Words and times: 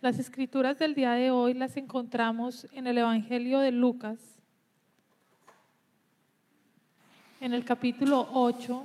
Las 0.00 0.20
escrituras 0.20 0.78
del 0.78 0.94
día 0.94 1.10
de 1.14 1.32
hoy 1.32 1.54
las 1.54 1.76
encontramos 1.76 2.68
en 2.72 2.86
el 2.86 2.98
Evangelio 2.98 3.58
de 3.58 3.72
Lucas, 3.72 4.16
en 7.40 7.52
el 7.52 7.64
capítulo 7.64 8.28
8, 8.32 8.84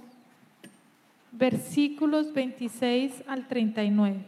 versículos 1.34 2.34
26 2.34 3.26
al 3.28 3.48
39. 3.48 4.26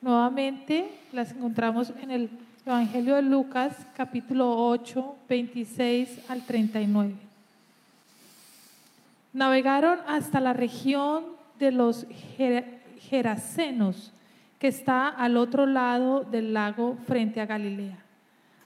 Nuevamente 0.00 0.88
las 1.10 1.32
encontramos 1.32 1.92
en 2.00 2.12
el 2.12 2.30
Evangelio 2.64 3.16
de 3.16 3.22
Lucas, 3.22 3.74
capítulo 3.96 4.68
8, 4.68 5.16
26 5.28 6.30
al 6.30 6.46
39. 6.46 7.14
Navegaron 9.32 9.98
hasta 10.06 10.38
la 10.38 10.52
región 10.52 11.24
de 11.58 11.72
los 11.72 12.06
Gerasenos, 13.00 14.12
que 14.60 14.68
está 14.68 15.08
al 15.08 15.36
otro 15.36 15.66
lado 15.66 16.22
del 16.22 16.52
lago 16.52 16.96
frente 17.06 17.40
a 17.40 17.46
Galilea. 17.46 17.98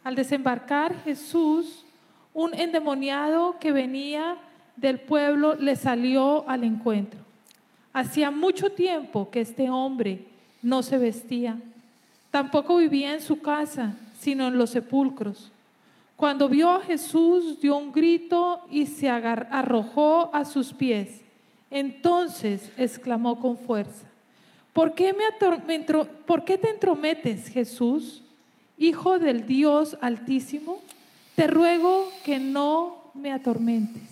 Al 0.03 0.17
desembarcar 0.17 0.95
Jesús, 1.05 1.87
un 2.35 2.53
endemoniado 2.53 3.57
que 3.61 3.73
venía 3.73 4.37
del 4.77 5.01
pueblo 5.01 5.55
le 5.55 5.77
salió 5.77 6.47
al 6.49 6.65
encuentro. 6.65 7.21
Hacía 7.93 8.33
mucho 8.33 8.71
tiempo 8.73 9.31
que 9.31 9.41
este 9.41 9.71
hombre 9.71 10.27
no 10.63 10.83
se 10.83 10.99
vestía, 10.99 11.59
tampoco 12.31 12.77
vivía 12.77 13.15
en 13.15 13.23
su 13.23 13.41
casa, 13.41 13.95
sino 14.19 14.49
en 14.49 14.59
los 14.59 14.71
sepulcros. 14.71 15.53
Cuando 16.17 16.49
vio 16.49 16.71
a 16.71 16.81
Jesús, 16.81 17.61
dio 17.61 17.77
un 17.77 17.93
grito 17.93 18.67
y 18.69 18.87
se 18.87 19.09
arrojó 19.09 20.31
a 20.35 20.45
sus 20.45 20.73
pies. 20.73 21.23
Entonces 21.71 22.73
exclamó 22.77 23.39
con 23.39 23.57
fuerza, 23.57 24.07
¿por 24.75 24.95
qué, 24.95 25.15
me 25.15 25.81
¿por 26.27 26.45
qué 26.45 26.59
te 26.59 26.69
entrometes, 26.69 27.49
Jesús, 27.49 28.23
Hijo 28.77 29.19
del 29.19 29.47
Dios 29.47 29.97
Altísimo? 30.03 30.81
Te 31.37 31.47
ruego 31.47 32.11
que 32.25 32.39
no 32.39 33.11
me 33.15 33.33
atormentes. 33.33 34.03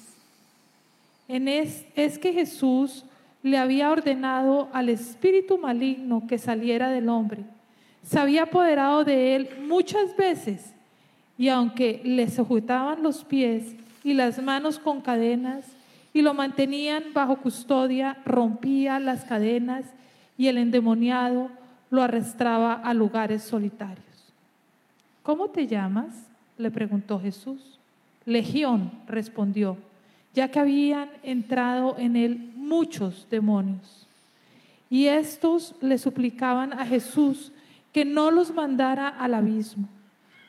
En 1.29 1.49
es, 1.49 1.85
es 1.95 2.19
que 2.19 2.33
Jesús 2.33 3.05
le 3.43 3.59
había 3.59 3.91
ordenado 3.91 4.69
al 4.73 4.89
espíritu 4.89 5.59
maligno 5.59 6.27
que 6.29 6.39
saliera 6.39 6.89
del 6.91 7.09
hombre. 7.09 7.43
Se 8.05 8.19
había 8.19 8.45
apoderado 8.45 9.05
de 9.05 9.37
él 9.37 9.49
muchas 9.67 10.17
veces 10.17 10.73
y 11.37 11.49
aunque 11.49 12.01
le 12.05 12.31
sujetaban 12.31 13.03
los 13.03 13.25
pies 13.25 13.75
y 14.05 14.15
las 14.15 14.41
manos 14.43 14.79
con 14.79 15.01
cadenas 15.01 15.65
y 16.13 16.23
lo 16.23 16.35
mantenían 16.35 17.05
bajo 17.13 17.37
custodia, 17.37 18.19
rompía 18.25 19.01
las 19.01 19.25
cadenas 19.25 19.87
y 20.43 20.49
el 20.49 20.59
endemoniado 20.59 21.51
lo 21.89 22.03
arrastraba 22.03 22.73
a 22.73 22.93
lugares 22.95 23.45
solitarios. 23.45 24.35
¿Cómo 25.23 25.51
te 25.51 25.69
llamas? 25.69 26.29
le 26.59 26.73
preguntó 26.73 27.21
Jesús. 27.21 27.79
Legión, 28.25 28.91
respondió, 29.07 29.77
ya 30.35 30.51
que 30.51 30.59
habían 30.59 31.11
entrado 31.23 31.95
en 31.97 32.17
él 32.17 32.51
muchos 32.57 33.29
demonios. 33.31 34.09
Y 34.91 35.07
estos 35.07 35.77
le 35.81 35.97
suplicaban 35.97 36.73
a 36.73 36.87
Jesús 36.87 37.53
que 37.93 38.05
no 38.05 38.33
los 38.33 38.53
mandara 38.53 39.07
al 39.07 39.35
abismo. 39.35 39.89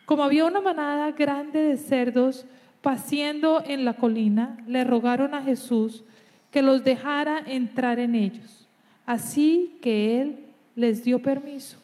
Como 0.08 0.24
había 0.24 0.46
una 0.46 0.60
manada 0.60 1.12
grande 1.12 1.60
de 1.60 1.78
cerdos 1.78 2.48
paciendo 2.82 3.62
en 3.64 3.86
la 3.86 3.94
colina, 3.94 4.58
le 4.66 4.86
rogaron 4.86 5.36
a 5.36 5.44
Jesús 5.44 6.04
que 6.50 6.64
los 6.64 6.84
dejara 6.84 7.44
entrar 7.46 8.00
en 8.00 8.16
ellos. 8.16 8.63
Así 9.06 9.78
que 9.82 10.22
él 10.22 10.40
les 10.76 11.04
dio 11.04 11.22
permiso. 11.22 11.78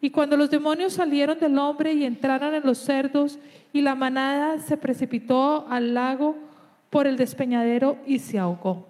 Y 0.00 0.10
cuando 0.10 0.36
los 0.36 0.50
demonios 0.50 0.94
salieron 0.94 1.38
del 1.38 1.58
hombre 1.58 1.92
y 1.92 2.04
entraron 2.04 2.54
en 2.54 2.64
los 2.64 2.78
cerdos, 2.78 3.38
y 3.72 3.80
la 3.80 3.94
manada 3.94 4.58
se 4.58 4.76
precipitó 4.76 5.66
al 5.70 5.94
lago 5.94 6.36
por 6.90 7.06
el 7.06 7.16
despeñadero 7.16 7.96
y 8.06 8.18
se 8.18 8.38
ahogó. 8.38 8.86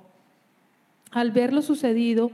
Al 1.11 1.31
ver 1.31 1.53
lo 1.53 1.63
sucedido, 1.63 2.31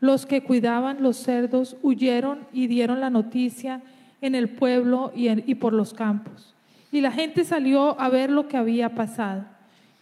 los 0.00 0.26
que 0.26 0.42
cuidaban 0.42 1.02
los 1.02 1.16
cerdos 1.16 1.76
huyeron 1.82 2.40
y 2.52 2.66
dieron 2.66 3.00
la 3.00 3.08
noticia 3.08 3.80
en 4.20 4.34
el 4.34 4.48
pueblo 4.48 5.12
y, 5.14 5.54
por 5.54 5.72
los 5.72 5.94
campos. 5.94 6.54
Y 6.92 7.00
la 7.00 7.12
gente 7.12 7.44
salió 7.44 7.98
a 8.00 8.08
ver 8.08 8.30
lo 8.30 8.48
que 8.48 8.56
había 8.56 8.94
pasado. 8.94 9.44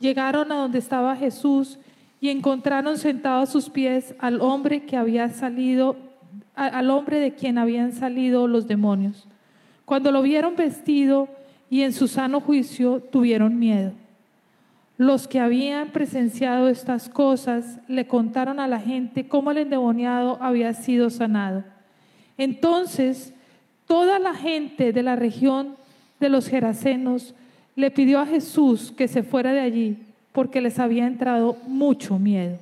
Llegaron 0.00 0.50
a 0.50 0.56
donde 0.56 0.78
estaba 0.78 1.14
Jesús 1.16 1.78
y 2.24 2.30
encontraron 2.30 2.96
sentado 2.96 3.42
a 3.42 3.46
sus 3.46 3.68
pies 3.68 4.14
al 4.18 4.40
hombre 4.40 4.86
que 4.86 4.96
había 4.96 5.28
salido, 5.28 5.94
al 6.54 6.88
hombre 6.88 7.20
de 7.20 7.34
quien 7.34 7.58
habían 7.58 7.92
salido 7.92 8.48
los 8.48 8.66
demonios. 8.66 9.28
Cuando 9.84 10.10
lo 10.10 10.22
vieron 10.22 10.56
vestido 10.56 11.28
y 11.68 11.82
en 11.82 11.92
su 11.92 12.08
sano 12.08 12.40
juicio, 12.40 13.02
tuvieron 13.12 13.58
miedo. 13.58 13.92
Los 14.96 15.28
que 15.28 15.38
habían 15.38 15.90
presenciado 15.90 16.70
estas 16.70 17.10
cosas 17.10 17.78
le 17.88 18.06
contaron 18.06 18.58
a 18.58 18.68
la 18.68 18.80
gente 18.80 19.28
cómo 19.28 19.50
el 19.50 19.58
endemoniado 19.58 20.38
había 20.40 20.72
sido 20.72 21.10
sanado. 21.10 21.62
Entonces, 22.38 23.34
toda 23.86 24.18
la 24.18 24.32
gente 24.32 24.94
de 24.94 25.02
la 25.02 25.14
región 25.14 25.76
de 26.20 26.30
los 26.30 26.48
Gerasenos 26.48 27.34
le 27.76 27.90
pidió 27.90 28.18
a 28.18 28.26
Jesús 28.26 28.94
que 28.96 29.08
se 29.08 29.22
fuera 29.22 29.52
de 29.52 29.60
allí 29.60 30.03
porque 30.34 30.60
les 30.60 30.80
había 30.80 31.06
entrado 31.06 31.56
mucho 31.68 32.18
miedo. 32.18 32.58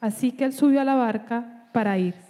Así 0.00 0.30
que 0.30 0.44
él 0.44 0.52
subió 0.52 0.80
a 0.80 0.84
la 0.84 0.94
barca 0.94 1.64
para 1.72 1.98
irse. 1.98 2.20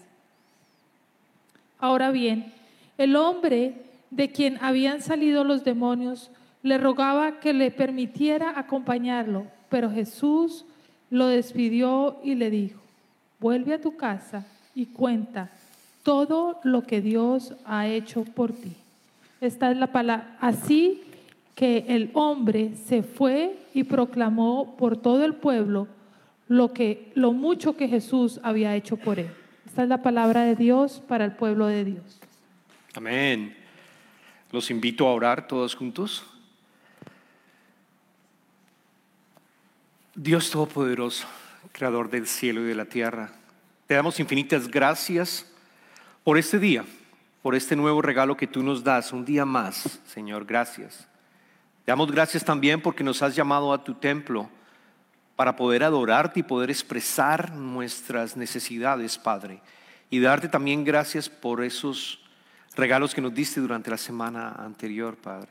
Ahora 1.79 2.11
bien, 2.11 2.51
el 2.97 3.15
hombre 3.15 3.75
de 4.11 4.31
quien 4.31 4.56
habían 4.62 5.03
salido 5.03 5.45
los 5.45 5.65
demonios 5.65 6.31
le 6.62 6.79
rogaba 6.79 7.41
que 7.41 7.53
le 7.53 7.71
permitiera 7.71 8.59
acompañarlo, 8.59 9.47
pero 9.69 9.91
Jesús 9.91 10.65
lo 11.11 11.27
despidió 11.27 12.17
y 12.25 12.35
le 12.35 12.49
dijo, 12.49 12.81
vuelve 13.39 13.75
a 13.75 13.81
tu 13.83 13.97
casa 13.97 14.47
y 14.75 14.87
cuenta 14.87 15.51
todo 16.05 16.59
lo 16.62 16.85
que 16.85 17.03
Dios 17.03 17.53
ha 17.67 17.87
hecho 17.87 18.25
por 18.25 18.55
ti. 18.55 18.73
Esta 19.43 19.71
es 19.71 19.77
la 19.77 19.89
palabra. 19.89 20.39
Así 20.41 21.03
que 21.56 21.87
el 21.89 22.11
hombre 22.12 22.75
se 22.87 23.03
fue 23.03 23.59
y 23.75 23.83
proclamó 23.84 24.77
por 24.77 24.99
todo 24.99 25.25
el 25.25 25.34
pueblo 25.34 25.89
lo 26.49 26.72
que 26.72 27.11
lo 27.15 27.33
mucho 27.33 27.77
que 27.77 27.89
Jesús 27.89 28.39
había 28.44 28.77
hecho 28.77 28.99
por 28.99 29.19
él. 29.19 29.31
Esta 29.65 29.83
es 29.83 29.89
la 29.89 30.03
palabra 30.03 30.43
de 30.43 30.55
Dios 30.55 31.03
para 31.09 31.25
el 31.25 31.33
pueblo 31.33 31.67
de 31.67 31.84
Dios. 31.84 32.21
Amén. 32.94 33.56
Los 34.53 34.71
invito 34.71 35.09
a 35.09 35.15
orar 35.15 35.49
todos 35.49 35.75
juntos. 35.75 36.25
Dios 40.15 40.50
Todopoderoso, 40.50 41.27
Creador 41.73 42.11
del 42.11 42.27
cielo 42.27 42.61
y 42.61 42.65
de 42.65 42.75
la 42.75 42.84
tierra, 42.84 43.33
te 43.87 43.94
damos 43.94 44.21
infinitas 44.21 44.69
gracias 44.69 45.50
por 46.23 46.37
este 46.37 46.59
día, 46.59 46.84
por 47.43 47.55
este 47.55 47.77
nuevo 47.77 48.03
regalo 48.03 48.37
que 48.37 48.47
tú 48.47 48.62
nos 48.62 48.84
das, 48.84 49.12
un 49.12 49.25
día 49.25 49.47
más, 49.47 50.00
Señor, 50.06 50.44
gracias. 50.44 51.09
Damos 51.87 52.11
gracias 52.11 52.45
también 52.45 52.83
porque 52.83 53.05
nos 53.05 53.23
has 53.23 53.37
llamado 53.37 53.73
a 53.73 53.85
tu 53.85 53.95
templo 53.95 54.51
para 55.37 55.55
poder 55.55 55.85
adorarte 55.85 56.41
y 56.41 56.43
poder 56.43 56.69
expresar 56.69 57.53
nuestras 57.53 58.37
necesidades, 58.37 59.17
Padre. 59.19 59.63
Y 60.11 60.19
darte 60.19 60.49
también 60.49 60.83
gracias 60.83 61.29
por 61.29 61.63
esos 61.63 62.19
regalos 62.75 63.15
que 63.15 63.21
nos 63.21 63.33
diste 63.33 63.61
durante 63.61 63.91
la 63.91 63.99
semana 63.99 64.51
anterior, 64.51 65.17
Padre. 65.17 65.49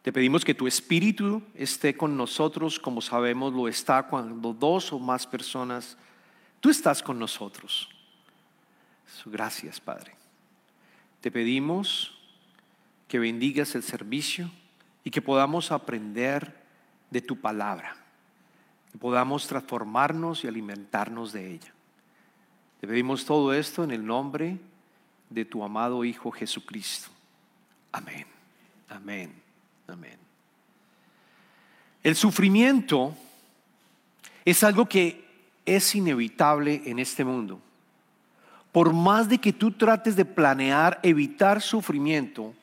Te 0.00 0.12
pedimos 0.12 0.44
que 0.46 0.54
tu 0.54 0.66
espíritu 0.66 1.42
esté 1.54 1.94
con 1.94 2.16
nosotros 2.16 2.80
como 2.80 3.02
sabemos 3.02 3.52
lo 3.52 3.68
está 3.68 4.04
cuando 4.04 4.54
dos 4.54 4.92
o 4.94 4.98
más 4.98 5.26
personas, 5.26 5.98
tú 6.60 6.70
estás 6.70 7.02
con 7.02 7.18
nosotros. 7.18 7.90
Gracias, 9.26 9.78
Padre. 9.78 10.14
Te 11.20 11.30
pedimos 11.30 12.18
que 13.06 13.18
bendigas 13.18 13.74
el 13.74 13.82
servicio 13.82 14.50
y 15.04 15.10
que 15.10 15.22
podamos 15.22 15.72
aprender 15.72 16.62
de 17.10 17.20
tu 17.20 17.40
palabra, 17.40 17.96
que 18.90 18.98
podamos 18.98 19.46
transformarnos 19.46 20.44
y 20.44 20.48
alimentarnos 20.48 21.32
de 21.32 21.54
ella. 21.54 21.72
Te 22.80 22.86
pedimos 22.86 23.24
todo 23.24 23.52
esto 23.52 23.84
en 23.84 23.90
el 23.90 24.04
nombre 24.04 24.58
de 25.30 25.44
tu 25.44 25.62
amado 25.62 26.04
Hijo 26.04 26.30
Jesucristo. 26.30 27.10
Amén. 27.92 28.26
Amén. 28.88 29.32
Amén. 29.86 30.18
El 32.02 32.16
sufrimiento 32.16 33.14
es 34.44 34.64
algo 34.64 34.86
que 34.86 35.24
es 35.64 35.94
inevitable 35.94 36.82
en 36.86 36.98
este 36.98 37.24
mundo. 37.24 37.60
Por 38.72 38.92
más 38.92 39.28
de 39.28 39.38
que 39.38 39.52
tú 39.52 39.70
trates 39.72 40.16
de 40.16 40.24
planear 40.24 40.98
evitar 41.02 41.60
sufrimiento, 41.60 42.54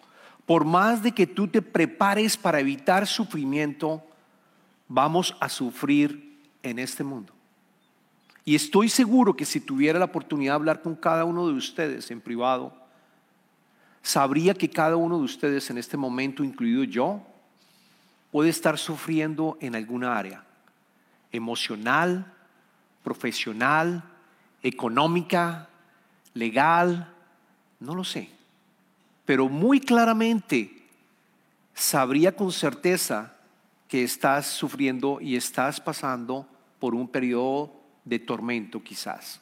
por 0.50 0.66
más 0.66 1.04
de 1.04 1.12
que 1.12 1.28
tú 1.28 1.48
te 1.48 1.62
prepares 1.62 2.36
para 2.36 2.60
evitar 2.60 3.06
sufrimiento, 3.06 4.04
vamos 4.88 5.36
a 5.40 5.48
sufrir 5.48 6.42
en 6.63 6.80
este 6.80 7.04
mundo. 7.04 7.31
Y 8.46 8.56
estoy 8.56 8.90
seguro 8.90 9.36
que 9.36 9.46
si 9.46 9.60
tuviera 9.60 10.00
la 10.00 10.06
oportunidad 10.06 10.54
de 10.54 10.56
hablar 10.56 10.81
con 10.81 10.96
cada 10.96 11.24
uno 11.24 11.46
de 11.46 11.54
ustedes 11.54 12.10
en 12.10 12.19
privado, 12.19 12.74
sabría 14.01 14.56
que 14.56 14.72
cada 14.72 14.96
uno 14.96 15.19
de 15.19 15.25
ustedes 15.25 15.69
en 15.69 15.78
este 15.78 15.98
momento, 15.98 16.44
incluido 16.44 16.84
yo, 16.84 17.22
puede 18.31 18.50
estar 18.50 18.80
sufriendo 18.80 19.56
en 19.62 19.75
alguna 19.75 20.18
área, 20.18 20.44
emocional, 21.31 22.25
profesional, 23.04 24.04
económica, 24.63 25.69
legal, 26.34 27.13
no 27.80 27.94
lo 27.94 28.04
sé. 28.04 28.38
Pero 29.30 29.48
muy 29.48 29.80
claramente 29.80 30.88
sabría 31.76 32.36
con 32.36 32.52
certeza 32.52 33.36
que 33.88 34.04
estás 34.04 34.48
sufriendo 34.48 35.20
y 35.22 35.36
estás 35.36 35.80
pasando 35.80 36.48
por 36.80 36.96
un 36.96 37.08
periodo 37.08 37.72
de 38.06 38.18
tormento 38.18 38.81
quizás. 38.81 39.40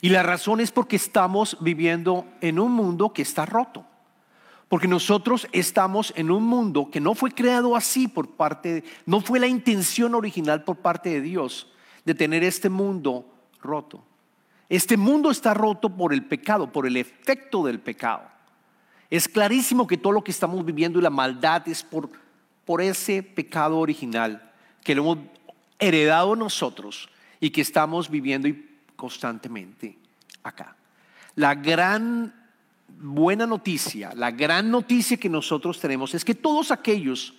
Y 0.00 0.08
la 0.08 0.22
razón 0.22 0.58
es 0.58 0.72
porque 0.72 0.96
estamos 0.96 1.58
viviendo 1.60 2.24
en 2.40 2.58
un 2.58 2.72
mundo 2.72 3.12
que 3.12 3.20
está 3.20 3.44
roto. 3.44 3.84
Porque 4.70 4.88
nosotros 4.88 5.46
estamos 5.52 6.14
en 6.16 6.30
un 6.30 6.44
mundo 6.44 6.88
que 6.90 7.00
no 7.00 7.14
fue 7.14 7.30
creado 7.30 7.76
así 7.76 8.08
por 8.08 8.26
parte, 8.26 8.84
no 9.04 9.20
fue 9.20 9.38
la 9.38 9.48
intención 9.48 10.14
original 10.14 10.64
por 10.64 10.76
parte 10.76 11.10
de 11.10 11.20
Dios 11.20 11.70
de 12.06 12.14
tener 12.14 12.42
este 12.42 12.70
mundo 12.70 13.26
roto. 13.60 14.02
Este 14.70 14.96
mundo 14.96 15.30
está 15.30 15.52
roto 15.52 15.94
por 15.94 16.14
el 16.14 16.24
pecado, 16.24 16.72
por 16.72 16.86
el 16.86 16.96
efecto 16.96 17.62
del 17.66 17.80
pecado. 17.80 18.39
Es 19.10 19.26
clarísimo 19.28 19.86
que 19.86 19.96
todo 19.96 20.12
lo 20.12 20.22
que 20.22 20.30
estamos 20.30 20.64
viviendo 20.64 20.98
y 20.98 21.02
la 21.02 21.10
maldad 21.10 21.68
es 21.68 21.82
por, 21.82 22.10
por 22.64 22.80
ese 22.80 23.22
pecado 23.22 23.78
original 23.78 24.52
que 24.84 24.94
lo 24.94 25.02
hemos 25.02 25.18
heredado 25.78 26.36
nosotros 26.36 27.08
y 27.40 27.50
que 27.50 27.60
estamos 27.60 28.08
viviendo 28.08 28.48
constantemente 28.94 29.98
acá. 30.42 30.76
La 31.34 31.54
gran 31.54 32.34
buena 32.86 33.46
noticia, 33.46 34.12
la 34.14 34.30
gran 34.30 34.70
noticia 34.70 35.16
que 35.16 35.28
nosotros 35.28 35.80
tenemos 35.80 36.14
es 36.14 36.24
que 36.24 36.34
todos 36.34 36.70
aquellos 36.70 37.34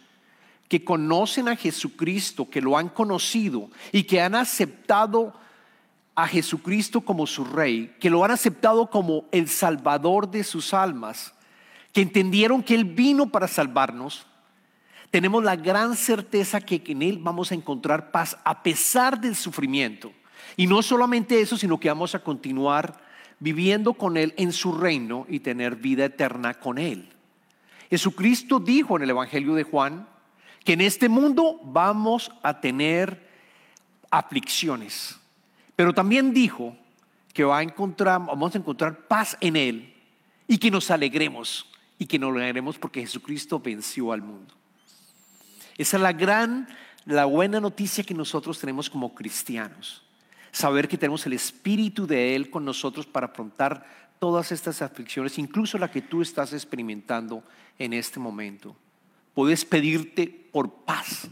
que 0.68 0.84
conocen 0.84 1.48
a 1.48 1.56
Jesucristo, 1.56 2.50
que 2.50 2.62
lo 2.62 2.78
han 2.78 2.90
conocido 2.90 3.70
y 3.92 4.04
que 4.04 4.22
han 4.22 4.36
aceptado 4.36 5.34
a 6.16 6.28
Jesucristo 6.28 7.02
como 7.02 7.28
su 7.28 7.44
rey, 7.44 7.96
que 8.00 8.10
lo 8.10 8.24
han 8.24 8.32
aceptado 8.32 8.90
como 8.90 9.26
el 9.32 9.48
salvador 9.50 10.30
de 10.30 10.44
sus 10.44 10.74
almas, 10.74 11.34
que 11.94 12.02
entendieron 12.02 12.64
que 12.64 12.76
Él 12.76 12.86
vino 12.86 13.30
para 13.30 13.48
salvarnos, 13.48 14.26
tenemos 15.10 15.44
la 15.44 15.58
gran 15.58 15.96
certeza 15.96 16.62
que 16.62 16.82
en 16.86 17.02
Él 17.02 17.20
vamos 17.20 17.52
a 17.52 17.56
encontrar 17.56 18.12
paz 18.12 18.38
a 18.46 18.64
pesar 18.64 19.20
del 19.20 19.36
sufrimiento. 19.36 20.14
Y 20.56 20.68
no 20.68 20.82
solamente 20.82 21.42
eso, 21.42 21.58
sino 21.58 21.80
que 21.80 21.90
vamos 21.90 22.16
a 22.16 22.20
continuar 22.20 23.02
viviendo 23.40 23.94
con 23.94 24.16
Él 24.16 24.34
en 24.38 24.54
su 24.54 24.74
reino 24.74 25.26
y 25.28 25.40
tener 25.40 25.76
vida 25.76 26.06
eterna 26.06 26.54
con 26.54 26.78
Él. 26.78 27.10
Jesucristo 27.90 28.60
dijo 28.60 28.96
en 28.96 29.04
el 29.04 29.10
Evangelio 29.10 29.54
de 29.54 29.64
Juan 29.64 30.08
que 30.64 30.74
en 30.74 30.82
este 30.82 31.10
mundo 31.10 31.60
vamos 31.64 32.32
a 32.42 32.62
tener 32.62 33.30
aflicciones, 34.10 35.20
pero 35.76 35.94
también 35.94 36.34
dijo 36.34 36.76
que 37.34 37.44
va 37.44 37.60
a 37.60 37.64
encontrar, 37.64 38.26
vamos 38.26 38.56
a 38.56 38.58
encontrar 38.58 39.08
paz 39.08 39.38
en 39.42 39.56
Él 39.56 39.94
y 40.48 40.58
que 40.58 40.72
nos 40.72 40.92
alegremos 40.92 41.71
y 42.02 42.08
que 42.08 42.18
nos 42.18 42.36
alegremos 42.36 42.80
porque 42.80 43.02
Jesucristo 43.02 43.60
venció 43.60 44.12
al 44.12 44.24
mundo. 44.24 44.56
Esa 45.78 45.98
es 45.98 46.02
la 46.02 46.14
gran, 46.14 46.68
la 47.06 47.26
buena 47.26 47.60
noticia 47.60 48.04
que 48.04 48.16
nosotros 48.16 48.58
tenemos 48.58 48.90
como 48.90 49.14
cristianos. 49.14 50.02
Saber 50.52 50.88
que 50.88 50.98
tenemos 50.98 51.24
el 51.28 51.34
Espíritu 51.34 52.08
de 52.08 52.36
Él 52.36 52.50
con 52.50 52.66
nosotros 52.66 53.06
para 53.06 53.28
afrontar 53.28 53.86
todas 54.18 54.52
estas 54.52 54.82
aflicciones, 54.82 55.38
incluso 55.38 55.78
la 55.78 55.92
que 55.92 56.02
tú 56.02 56.24
estás 56.24 56.54
experimentando 56.54 57.44
en 57.78 57.94
este 57.94 58.20
momento. 58.20 58.76
Puedes 59.36 59.64
pedirte 59.64 60.26
por 60.52 60.74
paz 60.84 61.28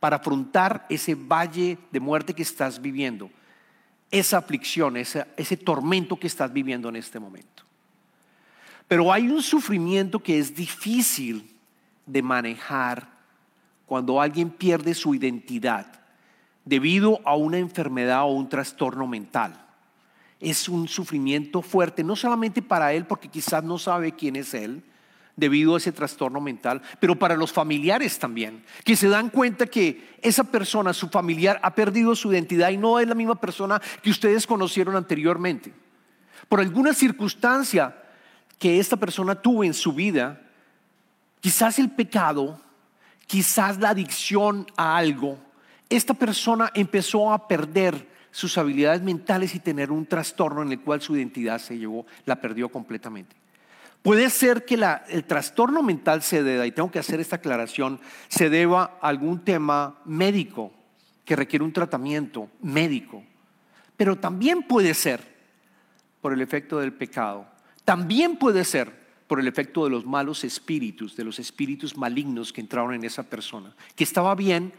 para 0.00 0.16
afrontar 0.16 0.86
ese 0.88 1.16
valle 1.16 1.76
de 1.92 2.00
muerte 2.00 2.32
que 2.32 2.44
estás 2.44 2.80
viviendo, 2.80 3.30
esa 4.10 4.38
aflicción, 4.38 4.96
ese 4.96 5.56
tormento 5.58 6.18
que 6.18 6.28
estás 6.28 6.50
viviendo 6.50 6.88
en 6.88 6.96
este 6.96 7.20
momento. 7.20 7.67
Pero 8.88 9.12
hay 9.12 9.28
un 9.28 9.42
sufrimiento 9.42 10.18
que 10.18 10.38
es 10.38 10.54
difícil 10.54 11.54
de 12.06 12.22
manejar 12.22 13.06
cuando 13.86 14.20
alguien 14.20 14.50
pierde 14.50 14.94
su 14.94 15.14
identidad 15.14 15.86
debido 16.64 17.20
a 17.24 17.36
una 17.36 17.58
enfermedad 17.58 18.24
o 18.24 18.32
un 18.32 18.48
trastorno 18.48 19.06
mental. 19.06 19.66
Es 20.40 20.68
un 20.68 20.88
sufrimiento 20.88 21.62
fuerte, 21.62 22.04
no 22.04 22.16
solamente 22.16 22.62
para 22.62 22.92
él, 22.92 23.06
porque 23.06 23.28
quizás 23.28 23.64
no 23.64 23.78
sabe 23.78 24.12
quién 24.12 24.36
es 24.36 24.54
él, 24.54 24.82
debido 25.34 25.74
a 25.74 25.78
ese 25.78 25.92
trastorno 25.92 26.40
mental, 26.40 26.82
pero 26.98 27.16
para 27.16 27.36
los 27.36 27.52
familiares 27.52 28.18
también, 28.18 28.64
que 28.84 28.96
se 28.96 29.08
dan 29.08 29.30
cuenta 29.30 29.66
que 29.66 30.16
esa 30.20 30.44
persona, 30.44 30.92
su 30.92 31.08
familiar, 31.08 31.60
ha 31.62 31.74
perdido 31.74 32.14
su 32.16 32.32
identidad 32.32 32.70
y 32.70 32.76
no 32.76 32.98
es 32.98 33.06
la 33.06 33.14
misma 33.14 33.40
persona 33.40 33.80
que 34.02 34.10
ustedes 34.10 34.46
conocieron 34.46 34.96
anteriormente. 34.96 35.72
Por 36.48 36.60
alguna 36.60 36.92
circunstancia 36.92 37.94
que 38.58 38.78
esta 38.80 38.96
persona 38.96 39.34
tuvo 39.36 39.64
en 39.64 39.74
su 39.74 39.92
vida, 39.92 40.40
quizás 41.40 41.78
el 41.78 41.90
pecado, 41.90 42.60
quizás 43.26 43.78
la 43.78 43.90
adicción 43.90 44.66
a 44.76 44.96
algo, 44.96 45.38
esta 45.88 46.14
persona 46.14 46.70
empezó 46.74 47.32
a 47.32 47.48
perder 47.48 48.08
sus 48.30 48.58
habilidades 48.58 49.02
mentales 49.02 49.54
y 49.54 49.60
tener 49.60 49.90
un 49.90 50.06
trastorno 50.06 50.62
en 50.62 50.72
el 50.72 50.80
cual 50.80 51.00
su 51.00 51.16
identidad 51.16 51.58
se 51.58 51.78
llevó, 51.78 52.06
la 52.26 52.40
perdió 52.40 52.68
completamente. 52.68 53.34
Puede 54.02 54.30
ser 54.30 54.64
que 54.64 54.78
el 55.08 55.24
trastorno 55.24 55.82
mental 55.82 56.22
se 56.22 56.42
deba, 56.42 56.66
y 56.66 56.72
tengo 56.72 56.90
que 56.90 56.98
hacer 56.98 57.20
esta 57.20 57.36
aclaración, 57.36 58.00
se 58.28 58.48
deba 58.48 58.98
a 59.00 59.08
algún 59.08 59.44
tema 59.44 59.98
médico 60.04 60.72
que 61.24 61.36
requiere 61.36 61.64
un 61.64 61.72
tratamiento 61.72 62.48
médico, 62.62 63.22
pero 63.96 64.16
también 64.16 64.62
puede 64.62 64.94
ser 64.94 65.20
por 66.20 66.32
el 66.32 66.40
efecto 66.40 66.78
del 66.78 66.92
pecado, 66.92 67.46
también 67.88 68.36
puede 68.36 68.66
ser 68.66 68.92
por 69.26 69.40
el 69.40 69.48
efecto 69.48 69.82
de 69.84 69.88
los 69.88 70.04
malos 70.04 70.44
espíritus, 70.44 71.16
de 71.16 71.24
los 71.24 71.38
espíritus 71.38 71.96
malignos 71.96 72.52
que 72.52 72.60
entraron 72.60 72.92
en 72.92 73.02
esa 73.02 73.22
persona, 73.22 73.74
que 73.96 74.04
estaba 74.04 74.34
bien 74.34 74.74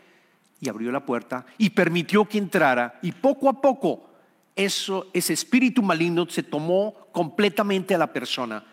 y 0.62 0.70
abrió 0.70 0.92
la 0.92 1.08
puerta 1.08 1.44
y 1.58 1.72
permitió 1.72 2.26
que 2.26 2.38
entrara 2.38 3.00
y 3.02 3.12
poco 3.14 3.50
a 3.50 3.60
poco 3.60 4.12
eso, 4.56 5.08
ese 5.12 5.34
espíritu 5.34 5.82
maligno 5.82 6.30
se 6.30 6.44
tomó 6.44 7.08
completamente 7.12 7.96
a 7.96 7.98
la 7.98 8.14
persona 8.14 8.64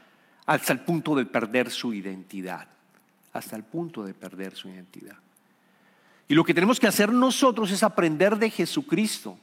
hasta 0.45 0.75
el 0.75 0.81
punto 0.81 1.14
de 1.14 1.25
perder 1.25 1.71
su 1.71 1.95
identidad, 1.95 2.69
hasta 3.33 3.57
el 3.57 3.64
punto 3.64 4.05
de 4.05 4.12
perder 4.12 4.55
su 4.55 4.69
identidad. 4.69 5.16
Y 6.28 6.35
lo 6.35 6.45
que 6.45 6.52
tenemos 6.52 6.78
que 6.78 6.88
hacer 6.88 7.11
nosotros 7.11 7.71
es 7.71 7.83
aprender 7.83 8.37
de 8.37 8.50
Jesucristo. 8.50 9.38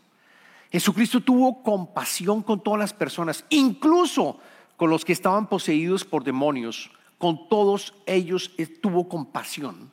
Jesucristo 0.72 1.20
tuvo 1.20 1.64
compasión 1.64 2.44
con 2.44 2.62
todas 2.62 2.80
las 2.80 2.94
personas, 2.94 3.44
incluso 3.50 4.40
con 4.84 4.90
los 4.90 5.06
que 5.06 5.13
estaban 5.13 5.48
poseídos 5.48 6.04
por 6.04 6.25
demonios. 6.25 6.92
Con 7.18 7.48
todos 7.48 7.94
ellos 8.06 8.52
tuvo 8.82 9.08
compasión. 9.08 9.90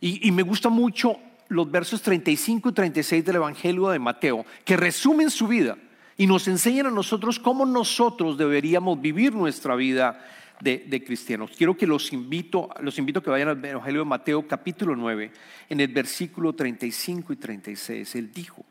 Y, 0.00 0.32
me 0.32 0.42
gusta 0.42 0.70
mucho 0.70 1.18
los 1.48 1.70
versos 1.70 2.00
35 2.00 2.70
y 2.70 2.72
36 2.72 3.22
del 3.22 3.36
Evangelio 3.36 3.90
de 3.90 3.98
Mateo, 3.98 4.46
que 4.64 4.78
resumen 4.78 5.28
su 5.28 5.46
vida 5.46 5.76
y 6.16 6.26
nos 6.26 6.48
enseñan 6.48 6.86
a 6.86 6.90
nosotros 6.90 7.38
cómo 7.38 7.66
nosotros 7.66 8.38
deberíamos 8.38 8.98
vivir 8.98 9.34
nuestra 9.34 9.74
vida 9.76 10.26
de, 10.62 11.04
cristianos. 11.06 11.50
Quiero 11.54 11.76
que 11.76 11.86
los 11.86 12.10
invito, 12.14 12.70
los 12.80 12.98
invito 12.98 13.18
a 13.18 13.22
que 13.22 13.28
vayan 13.28 13.48
al 13.48 13.62
Evangelio 13.62 14.00
de 14.00 14.06
Mateo 14.06 14.48
capítulo 14.48 14.96
9, 14.96 15.30
en 15.68 15.80
el 15.80 15.88
versículo 15.88 16.54
35 16.54 17.34
y 17.34 17.36
36. 17.36 18.14
Él 18.14 18.32
dijo, 18.32 18.64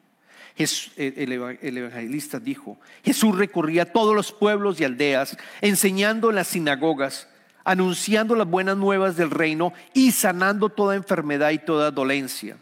el 0.57 1.77
evangelista 1.77 2.39
dijo, 2.39 2.77
Jesús 3.03 3.37
recorría 3.37 3.91
todos 3.91 4.15
los 4.15 4.31
pueblos 4.31 4.79
y 4.79 4.83
aldeas, 4.83 5.37
enseñando 5.61 6.29
en 6.29 6.35
las 6.35 6.47
sinagogas, 6.47 7.27
anunciando 7.63 8.35
las 8.35 8.47
buenas 8.47 8.77
nuevas 8.77 9.17
del 9.17 9.29
reino 9.29 9.73
y 9.93 10.11
sanando 10.11 10.69
toda 10.69 10.95
enfermedad 10.95 11.51
y 11.51 11.59
toda 11.59 11.91
dolencia 11.91 12.57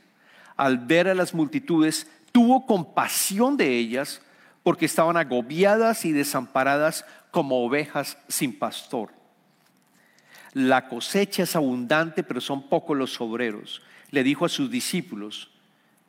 al 0.58 0.78
ver 0.78 1.08
a 1.08 1.16
las 1.16 1.34
multitudes, 1.34 2.10
tuvo 2.32 2.66
compasión 2.66 3.58
de 3.58 3.78
ellas 3.78 4.22
porque 4.64 4.86
estaban 4.86 5.18
agobiadas 5.18 6.06
y 6.06 6.12
desamparadas 6.12 7.06
como 7.32 7.64
ovejas 7.64 8.18
sin 8.28 8.58
pastor. 8.58 9.12
La 10.54 10.88
cosecha 10.88 11.44
es 11.44 11.56
abundante, 11.56 12.24
pero 12.24 12.40
son 12.40 12.70
pocos 12.70 12.98
los 12.98 13.20
obreros. 13.20 13.82
Le 14.12 14.24
dijo 14.24 14.46
a 14.46 14.50
sus 14.50 14.72
discípulos, 14.72 15.52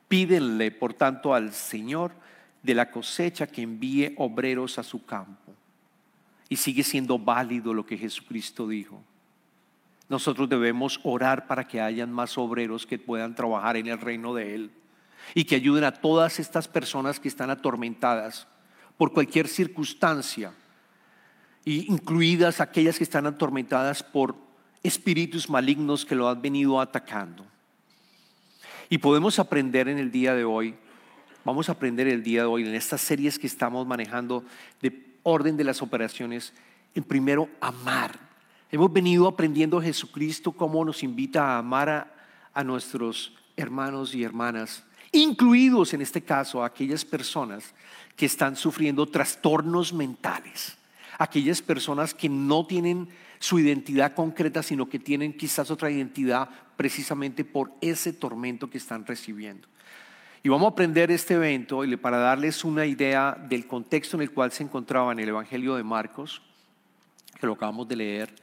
pídenle 0.07 0.71
por 0.71 0.93
tanto 0.93 1.33
al 1.33 1.53
Señor 1.53 2.11
de 2.63 2.75
la 2.75 2.91
cosecha 2.91 3.47
que 3.47 3.61
envíe 3.61 4.13
obreros 4.17 4.77
a 4.79 4.83
su 4.83 5.05
campo. 5.05 5.53
Y 6.49 6.55
sigue 6.55 6.83
siendo 6.83 7.19
válido 7.19 7.73
lo 7.73 7.85
que 7.85 7.97
Jesucristo 7.97 8.67
dijo. 8.67 9.01
Nosotros 10.09 10.47
debemos 10.47 10.99
orar 11.03 11.47
para 11.47 11.67
que 11.67 11.81
hayan 11.81 12.11
más 12.11 12.37
obreros 12.37 12.85
que 12.85 12.97
puedan 12.97 13.35
trabajar 13.35 13.75
en 13.75 13.87
el 13.87 13.99
reino 13.99 14.33
de 14.33 14.55
Él 14.55 14.71
y 15.33 15.43
que 15.43 15.55
ayuden 15.55 15.83
a 15.83 15.91
todas 15.91 16.39
estas 16.39 16.67
personas 16.67 17.19
que 17.19 17.27
están 17.27 17.49
atormentadas 17.49 18.47
por 18.97 19.11
cualquier 19.11 19.47
circunstancia. 19.47 20.53
incluidas 21.65 22.61
aquellas 22.61 22.97
que 22.97 23.03
están 23.03 23.25
atormentadas 23.25 24.01
por 24.01 24.37
espíritus 24.83 25.49
malignos 25.49 26.05
que 26.05 26.15
lo 26.15 26.29
han 26.29 26.41
venido 26.41 26.79
atacando. 26.79 27.45
Y 28.89 28.99
podemos 28.99 29.37
aprender 29.39 29.89
en 29.89 29.97
el 29.97 30.11
día 30.11 30.33
de 30.33 30.45
hoy, 30.45 30.75
vamos 31.43 31.67
a 31.67 31.73
aprender 31.73 32.07
el 32.07 32.23
día 32.23 32.41
de 32.41 32.47
hoy 32.47 32.65
en 32.65 32.73
estas 32.73 33.01
series 33.01 33.37
que 33.37 33.47
estamos 33.47 33.85
manejando 33.85 34.45
de 34.81 35.17
orden 35.23 35.57
de 35.57 35.65
las 35.65 35.81
operaciones, 35.81 36.53
en 36.95 37.03
primero 37.03 37.49
amar. 37.59 38.17
Hemos 38.71 38.91
venido 38.91 39.27
aprendiendo 39.27 39.81
Jesucristo 39.81 40.53
cómo 40.53 40.85
nos 40.85 41.03
invita 41.03 41.43
a 41.43 41.57
amar 41.57 42.15
a 42.53 42.63
nuestros 42.63 43.35
hermanos 43.57 44.15
y 44.15 44.23
hermanas, 44.23 44.83
incluidos 45.11 45.93
en 45.93 46.01
este 46.01 46.21
caso 46.21 46.63
aquellas 46.63 47.03
personas 47.03 47.73
que 48.15 48.25
están 48.25 48.55
sufriendo 48.55 49.05
trastornos 49.05 49.91
mentales, 49.91 50.77
aquellas 51.17 51.61
personas 51.61 52.13
que 52.13 52.29
no 52.29 52.65
tienen 52.65 53.09
su 53.39 53.59
identidad 53.59 54.13
concreta, 54.13 54.63
sino 54.63 54.89
que 54.89 54.99
tienen 54.99 55.33
quizás 55.33 55.71
otra 55.71 55.91
identidad 55.91 56.49
precisamente 56.75 57.43
por 57.43 57.71
ese 57.81 58.13
tormento 58.13 58.69
que 58.69 58.77
están 58.77 59.05
recibiendo. 59.05 59.67
Y 60.43 60.49
vamos 60.49 60.67
a 60.67 60.71
aprender 60.71 61.11
este 61.11 61.33
evento 61.33 61.81
para 62.01 62.17
darles 62.17 62.63
una 62.63 62.85
idea 62.85 63.37
del 63.49 63.67
contexto 63.67 64.17
en 64.17 64.21
el 64.21 64.31
cual 64.31 64.51
se 64.51 64.63
encontraba 64.63 65.11
en 65.11 65.19
el 65.19 65.29
Evangelio 65.29 65.75
de 65.75 65.83
Marcos, 65.83 66.41
que 67.39 67.47
lo 67.47 67.53
acabamos 67.53 67.87
de 67.87 67.95
leer. 67.95 68.35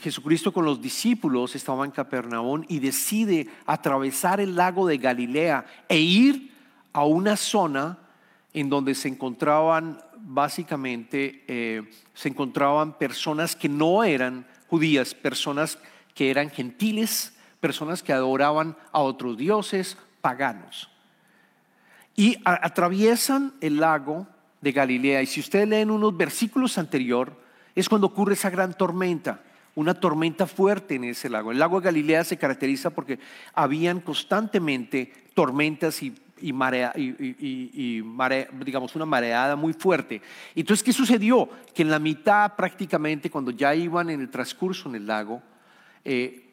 Jesucristo 0.00 0.52
con 0.52 0.64
los 0.64 0.80
discípulos 0.82 1.54
estaba 1.54 1.84
en 1.84 1.90
Capernaum 1.90 2.64
y 2.68 2.80
decide 2.80 3.48
atravesar 3.64 4.40
el 4.40 4.54
lago 4.56 4.86
de 4.86 4.98
Galilea 4.98 5.64
e 5.88 5.98
ir 5.98 6.52
a 6.92 7.04
una 7.04 7.36
zona 7.36 7.98
en 8.52 8.68
donde 8.68 8.94
se 8.94 9.08
encontraban 9.08 9.98
básicamente, 10.24 11.44
eh, 11.48 11.82
se 12.14 12.28
encontraban 12.28 12.96
personas 12.98 13.56
que 13.56 13.68
no 13.68 14.04
eran 14.04 14.46
judías, 14.68 15.14
personas 15.14 15.78
que 16.14 16.30
eran 16.30 16.50
gentiles, 16.50 17.34
personas 17.60 18.02
que 18.02 18.12
adoraban 18.12 18.76
a 18.92 19.00
otros 19.00 19.36
dioses, 19.36 19.96
paganos. 20.20 20.90
Y 22.16 22.36
atraviesan 22.44 23.54
el 23.60 23.78
lago 23.78 24.26
de 24.60 24.72
Galilea. 24.72 25.22
Y 25.22 25.26
si 25.26 25.40
ustedes 25.40 25.68
leen 25.68 25.90
unos 25.90 26.16
versículos 26.16 26.78
anterior, 26.78 27.40
es 27.74 27.88
cuando 27.88 28.06
ocurre 28.06 28.34
esa 28.34 28.50
gran 28.50 28.74
tormenta, 28.74 29.42
una 29.74 29.94
tormenta 29.94 30.46
fuerte 30.46 30.96
en 30.96 31.04
ese 31.04 31.30
lago. 31.30 31.52
El 31.52 31.58
lago 31.58 31.80
de 31.80 31.86
Galilea 31.86 32.24
se 32.24 32.36
caracteriza 32.36 32.90
porque 32.90 33.18
habían 33.54 34.00
constantemente 34.00 35.12
tormentas 35.34 36.02
y, 36.02 36.14
y, 36.42 36.52
marea, 36.52 36.92
y, 36.96 38.02
digamos, 38.64 38.94
una 38.96 39.06
mareada 39.06 39.56
muy 39.56 39.72
fuerte. 39.72 40.20
Entonces, 40.54 40.82
¿qué 40.82 40.92
sucedió? 40.92 41.48
Que 41.74 41.82
en 41.82 41.90
la 41.90 41.98
mitad 41.98 42.54
prácticamente, 42.56 43.30
cuando 43.30 43.50
ya 43.50 43.74
iban 43.74 44.10
en 44.10 44.20
el 44.20 44.30
transcurso 44.30 44.88
en 44.88 44.96
el 44.96 45.06
lago, 45.06 45.42
eh, 46.04 46.52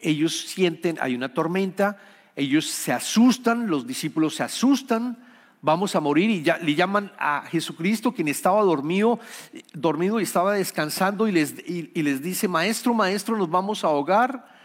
ellos 0.00 0.38
sienten, 0.40 0.98
hay 1.00 1.14
una 1.14 1.32
tormenta, 1.32 1.98
ellos 2.36 2.66
se 2.66 2.92
asustan, 2.92 3.68
los 3.68 3.86
discípulos 3.86 4.36
se 4.36 4.42
asustan, 4.42 5.18
vamos 5.62 5.94
a 5.94 6.00
morir 6.00 6.30
y 6.30 6.42
ya, 6.42 6.58
le 6.58 6.74
llaman 6.74 7.12
a 7.18 7.42
Jesucristo 7.42 8.12
quien 8.12 8.28
estaba 8.28 8.62
dormido, 8.62 9.20
dormido 9.74 10.20
y 10.20 10.22
estaba 10.22 10.54
descansando 10.54 11.28
y 11.28 11.32
les, 11.32 11.54
y, 11.66 12.02
les 12.02 12.22
dice, 12.22 12.48
maestro, 12.48 12.94
maestro, 12.94 13.36
nos 13.36 13.50
vamos 13.50 13.84
a 13.84 13.88
ahogar. 13.88 14.59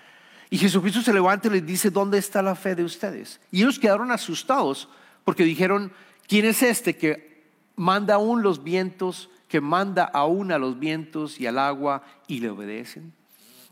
Y 0.50 0.58
Jesucristo 0.58 1.02
se 1.02 1.14
levanta 1.14 1.48
y 1.48 1.52
les 1.52 1.66
dice, 1.66 1.90
¿dónde 1.90 2.18
está 2.18 2.42
la 2.42 2.56
fe 2.56 2.76
de 2.76 2.84
ustedes? 2.84 3.40
Y 3.52 3.62
ellos 3.62 3.80
quedaron 3.80 4.12
asustados 4.12 4.88
porque 5.24 5.44
dijeron, 5.44 5.92
¿quién 6.28 6.46
es 6.46 6.62
este 6.62 6.96
que 6.96 7.44
manda 7.76 8.16
aún 8.16 8.42
los 8.44 8.64
vientos, 8.64 9.30
que 9.48 9.60
manda 9.60 10.04
aún 10.04 10.52
a 10.52 10.58
los 10.58 10.80
vientos 10.80 11.40
y 11.40 11.48
al 11.48 11.58
agua 11.58 12.04
y 12.28 12.40
le 12.40 12.50
obedecen? 12.50 13.12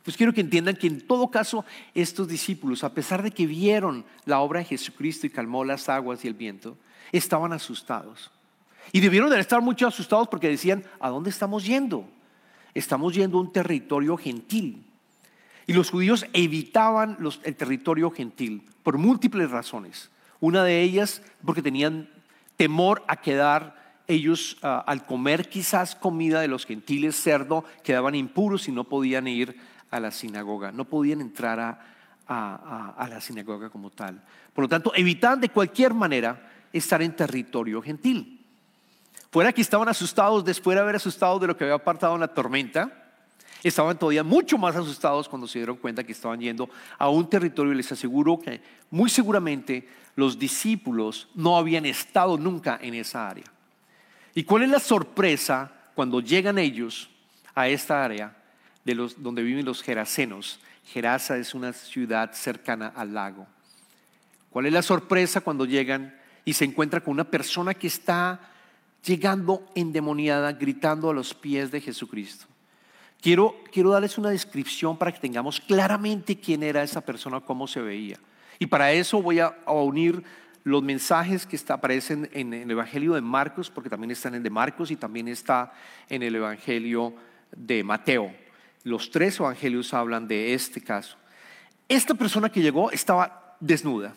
Pues 0.03 0.18
quiero 0.18 0.34
que 0.34 0.42
entiendan 0.42 0.75
que 0.75 0.88
en 0.88 1.01
todo 1.01 1.30
caso 1.30 1.63
estos 1.94 2.27
discípulos, 2.27 2.84
a 2.84 2.94
pesar 2.94 3.24
de 3.24 3.32
que 3.32 3.48
vieron 3.48 4.03
la 4.25 4.39
obra 4.39 4.60
de 4.60 4.65
Jesucristo 4.65 5.25
y 5.25 5.30
calmó 5.30 5.63
las 5.63 5.88
aguas 5.88 6.25
y 6.25 6.27
el 6.27 6.34
viento, 6.34 6.77
estaban 7.12 7.53
asustados. 7.53 8.30
Y 8.92 9.00
debieron 9.00 9.30
de 9.30 9.39
estar 9.39 9.62
mucho 9.62 9.88
asustados 9.88 10.27
porque 10.27 10.50
decían, 10.50 10.84
¿a 11.00 11.10
dónde 11.10 11.30
estamos 11.30 11.65
yendo? 11.65 12.06
Estamos 12.74 13.13
yendo 13.13 13.38
a 13.38 13.42
un 13.42 13.53
territorio 13.53 14.18
gentil. 14.18 14.84
Y 15.67 15.74
los 15.74 15.91
judíos 15.91 16.25
evitaban 16.34 17.17
el 17.43 17.55
territorio 17.55 18.12
gentil 18.12 18.63
por 18.84 18.98
múltiples 18.98 19.50
razones. 19.50 20.10
Una 20.39 20.63
de 20.63 20.82
ellas 20.82 21.22
porque 21.46 21.62
tenían 21.62 22.10
temor 22.58 23.03
a 23.08 23.17
quedar 23.17 23.82
ellos 24.08 24.58
ah, 24.62 24.84
al 24.86 25.05
comer 25.05 25.48
quizás 25.48 25.96
comida 25.96 26.41
de 26.41 26.48
los 26.48 26.65
gentiles, 26.65 27.15
cerdo, 27.15 27.63
quedaban 27.84 28.15
impuros 28.15 28.67
y 28.67 28.72
no 28.72 28.84
podían 28.84 29.27
ir 29.27 29.58
a 29.89 30.00
la 30.00 30.12
sinagoga, 30.12 30.72
no 30.72 30.86
podían 30.86 31.22
entrar 31.22 31.60
a, 31.60 31.79
a, 32.27 33.08
la 33.08 33.22
sinagoga 33.22 33.70
como 33.70 33.89
tal. 33.89 34.22
Por 34.53 34.63
lo 34.63 34.70
tanto, 34.70 34.91
evitaban 34.96 35.39
de 35.41 35.50
cualquier 35.50 35.93
manera 35.93 36.50
estar 36.72 37.01
en 37.01 37.15
territorio 37.15 37.82
gentil. 37.82 38.43
Fuera 39.32 39.53
que 39.53 39.62
estaban 39.62 39.89
asustados 39.89 40.43
después 40.46 40.75
de 40.75 40.82
haber 40.82 40.96
asustado 40.96 41.39
de 41.39 41.48
lo 41.48 41.58
que 41.58 41.63
había 41.63 41.75
apartado 41.75 42.13
en 42.15 42.22
la 42.22 42.27
tormenta, 42.27 43.02
estaban 43.67 43.98
todavía 43.98 44.24
mucho 44.24 44.58
más 44.58 44.75
asustados 44.75 45.29
cuando 45.29 45.48
se 45.48 45.60
dieron 45.60 45.77
cuenta 45.77 46.03
que 46.03 46.12
estaban 46.12 46.39
yendo 46.39 46.70
a 46.98 47.10
un 47.10 47.29
territorio 47.29 47.74
y 47.74 47.77
les 47.77 47.91
aseguro 47.91 48.39
que 48.39 48.62
muy 48.91 49.10
seguramente 49.10 49.88
los 50.15 50.38
discípulos 50.38 51.27
no 51.34 51.58
habían 51.58 51.86
estado 51.86 52.38
nunca 52.38 52.77
en 52.82 52.93
esa 52.93 53.29
área. 53.29 53.46
¿Y 54.36 54.43
cuál 54.43 54.63
es 54.63 54.70
la 54.70 54.79
sorpresa 54.79 55.72
cuando 55.96 56.20
llegan 56.20 56.58
ellos 56.58 57.10
a 57.55 57.67
esta 57.67 58.03
área? 58.03 58.36
de 58.86 59.10
donde 59.17 59.43
viven 59.43 59.65
los 59.65 59.82
gerasenos. 59.82 60.60
Gerasa 60.86 61.38
es 61.38 61.53
una 61.53 61.74
ciudad 61.74 62.34
cercana 62.34 62.91
al 62.96 63.13
lago. 63.13 63.48
¿Cuál 64.50 64.67
es 64.67 64.74
la 64.74 64.82
sorpresa 64.82 65.41
cuando 65.41 65.65
llegan 65.65 66.15
y 66.46 66.53
se 66.53 66.65
encuentran 66.65 67.01
con 67.01 67.13
una 67.13 67.24
persona 67.24 67.74
que 67.74 67.88
está 67.88 68.39
llegando 69.03 69.65
endemoniada, 69.75 70.51
gritando 70.53 71.10
a 71.10 71.13
los 71.13 71.34
pies 71.34 71.72
de 71.72 71.82
Jesucristo? 71.82 72.46
Quiero, 73.24 73.56
quiero 73.72 73.89
darles 73.89 74.18
una 74.18 74.32
descripción 74.32 74.98
para 74.98 75.13
que 75.13 75.20
tengamos 75.22 75.62
claramente 75.62 76.38
quién 76.38 76.62
era 76.62 76.84
esa 76.84 77.00
persona, 77.00 77.39
cómo 77.39 77.68
se 77.68 77.80
veía. 77.80 78.20
Y 78.60 78.65
para 78.65 78.92
eso 78.92 79.22
voy 79.22 79.39
a, 79.39 79.56
unir 79.65 80.25
los 80.65 80.84
mensajes 80.84 81.46
que 81.46 81.58
aparecen 81.70 82.30
en 82.34 82.53
el 82.53 82.70
Evangelio 82.70 83.13
de 83.13 83.22
Marcos, 83.22 83.70
porque 83.70 83.89
también 83.89 84.12
están 84.12 84.34
en 84.34 84.39
el 84.39 84.44
de 84.44 84.50
Marcos 84.50 84.92
y 84.92 84.98
también 84.98 85.30
está 85.30 85.72
en 86.10 86.22
el 86.22 86.36
Evangelio 86.36 87.13
de 87.56 87.82
Mateo. 87.82 88.30
Los 88.84 89.10
tres 89.10 89.39
evangelios 89.39 89.94
hablan 89.94 90.27
de 90.27 90.53
este 90.53 90.82
caso. 90.82 91.15
Esta 91.88 92.15
persona 92.15 92.50
que 92.50 92.62
llegó 92.62 92.92
estaba 92.92 93.56
desnuda. 93.62 94.15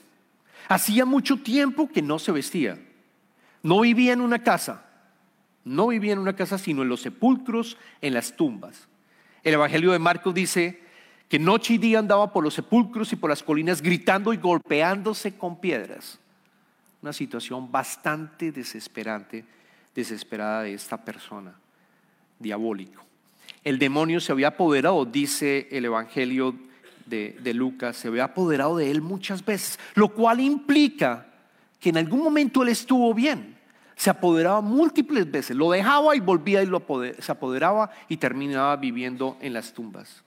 Hacía 0.67 1.05
mucho 1.05 1.37
tiempo 1.37 1.89
que 1.89 2.03
no 2.03 2.19
se 2.19 2.33
vestía. 2.33 2.77
No 3.63 3.83
vivía 3.83 4.15
en 4.15 4.21
una 4.21 4.43
casa. 4.43 4.85
No 5.63 5.87
vivía 5.87 6.13
en 6.13 6.19
una 6.19 6.35
casa, 6.35 6.59
sino 6.59 6.83
en 6.83 6.89
los 6.89 7.03
sepulcros, 7.03 7.79
en 8.01 8.13
las 8.13 8.35
tumbas. 8.35 8.89
El 9.47 9.55
Evangelio 9.55 9.93
de 9.93 9.99
Marcos 9.99 10.35
dice 10.35 10.83
que 11.29 11.39
noche 11.39 11.75
y 11.75 11.79
día 11.79 12.01
andaba 12.01 12.33
por 12.33 12.45
los 12.45 12.55
sepulcros 12.55 13.13
y 13.13 13.17
por 13.17 13.31
las 13.31 13.43
colinas 13.43 13.81
gritando 13.81 14.33
y 14.33 14.37
golpeándose 14.37 15.39
con 15.39 15.61
piedras. 15.61 16.19
Una 17.01 17.13
situación 17.13 17.71
bastante 17.71 18.53
desesperante, 18.53 19.45
desesperada 19.95 20.63
de 20.63 20.75
esta 20.75 21.03
persona, 21.03 21.55
diabólico 22.39 23.07
el 23.67 23.81
demonio 23.81 24.21
se 24.21 24.31
había 24.31 24.47
apoderado, 24.47 25.05
dice 25.05 25.67
el 25.73 25.87
Evangelio 25.87 26.55
de, 27.05 27.53
Lucas, 27.53 27.97
se 27.97 28.07
había 28.07 28.23
apoderado 28.23 28.77
de 28.77 28.93
él 28.93 29.03
muchas 29.03 29.45
veces, 29.45 29.81
lo 29.97 30.11
cual 30.11 30.39
implica 30.39 31.27
que 31.81 31.89
en 31.89 31.97
algún 31.97 32.23
momento 32.23 32.63
él 32.63 32.69
estuvo 32.69 33.13
bien. 33.13 33.56
Se 33.97 34.11
apoderaba 34.11 34.61
múltiples 34.61 35.31
veces, 35.31 35.57
lo 35.57 35.71
dejaba 35.71 36.15
y 36.15 36.21
volvía 36.21 36.63
y 36.63 36.67
lo 36.67 36.83
se 37.19 37.33
apoderaba 37.33 37.91
y 38.09 38.19
terminaba 38.19 38.77
viviendo 38.77 39.37
en 39.41 39.55
las 39.55 39.73
tumbas. 39.73 40.23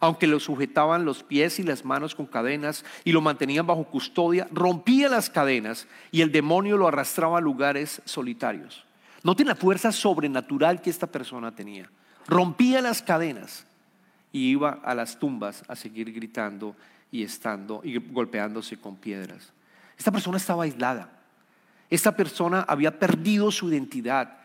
Aunque 0.00 0.26
lo 0.26 0.38
sujetaban 0.38 1.04
los 1.04 1.22
pies 1.22 1.58
y 1.58 1.62
las 1.62 1.84
manos 1.84 2.14
con 2.14 2.26
cadenas 2.26 2.84
y 3.04 3.12
lo 3.12 3.20
mantenían 3.20 3.66
bajo 3.66 3.84
custodia, 3.84 4.46
rompía 4.50 5.08
las 5.08 5.28
cadenas 5.28 5.86
y 6.10 6.20
el 6.20 6.32
demonio 6.32 6.76
lo 6.76 6.88
arrastraba 6.88 7.38
a 7.38 7.42
lugares 7.42 8.00
solitarios. 8.04 8.84
Noten 9.22 9.48
la 9.48 9.54
fuerza 9.54 9.92
sobrenatural 9.92 10.80
que 10.80 10.90
esta 10.90 11.06
persona 11.06 11.54
tenía 11.54 11.90
rompía 12.30 12.80
las 12.80 13.02
cadenas 13.02 13.66
y 14.32 14.50
iba 14.50 14.78
a 14.84 14.94
las 14.94 15.18
tumbas 15.18 15.64
a 15.68 15.74
seguir 15.74 16.12
gritando 16.12 16.76
y 17.10 17.24
estando 17.24 17.80
y 17.82 17.98
golpeándose 17.98 18.78
con 18.78 18.96
piedras. 18.96 19.52
Esta 19.98 20.12
persona 20.12 20.36
estaba 20.38 20.64
aislada. 20.64 21.19
Esta 21.90 22.16
persona 22.16 22.62
había 22.62 22.98
perdido 22.98 23.50
su 23.50 23.68
identidad. 23.68 24.38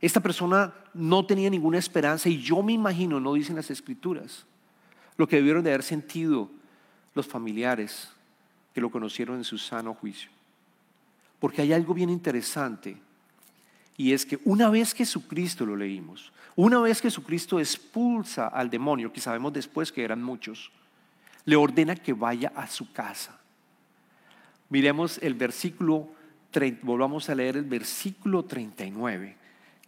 Esta 0.00 0.20
persona 0.20 0.72
no 0.94 1.26
tenía 1.26 1.50
ninguna 1.50 1.78
esperanza 1.78 2.28
y 2.28 2.40
yo 2.40 2.62
me 2.62 2.72
imagino, 2.72 3.20
no 3.20 3.34
dicen 3.34 3.56
las 3.56 3.70
escrituras, 3.70 4.46
lo 5.16 5.28
que 5.28 5.36
debieron 5.36 5.62
de 5.64 5.70
haber 5.70 5.82
sentido 5.82 6.48
los 7.14 7.26
familiares 7.26 8.10
que 8.74 8.80
lo 8.80 8.90
conocieron 8.90 9.36
en 9.36 9.44
su 9.44 9.58
sano 9.58 9.94
juicio. 9.94 10.30
Porque 11.38 11.62
hay 11.62 11.72
algo 11.72 11.92
bien 11.92 12.08
interesante 12.08 12.96
Y 13.96 14.12
es 14.12 14.24
que 14.24 14.38
una 14.44 14.70
vez 14.70 14.94
que 14.94 15.04
Jesucristo 15.04 15.66
lo 15.66 15.76
leímos, 15.76 16.32
una 16.56 16.80
vez 16.80 17.00
que 17.00 17.08
Jesucristo 17.08 17.60
expulsa 17.60 18.48
al 18.48 18.70
demonio, 18.70 19.12
que 19.12 19.20
sabemos 19.20 19.52
después 19.52 19.92
que 19.92 20.02
eran 20.02 20.22
muchos, 20.22 20.70
le 21.44 21.56
ordena 21.56 21.94
que 21.94 22.12
vaya 22.12 22.52
a 22.54 22.66
su 22.66 22.92
casa. 22.92 23.38
Miremos 24.70 25.18
el 25.18 25.34
versículo, 25.34 26.08
volvamos 26.82 27.28
a 27.28 27.34
leer 27.34 27.56
el 27.56 27.64
versículo 27.64 28.44
39 28.44 29.42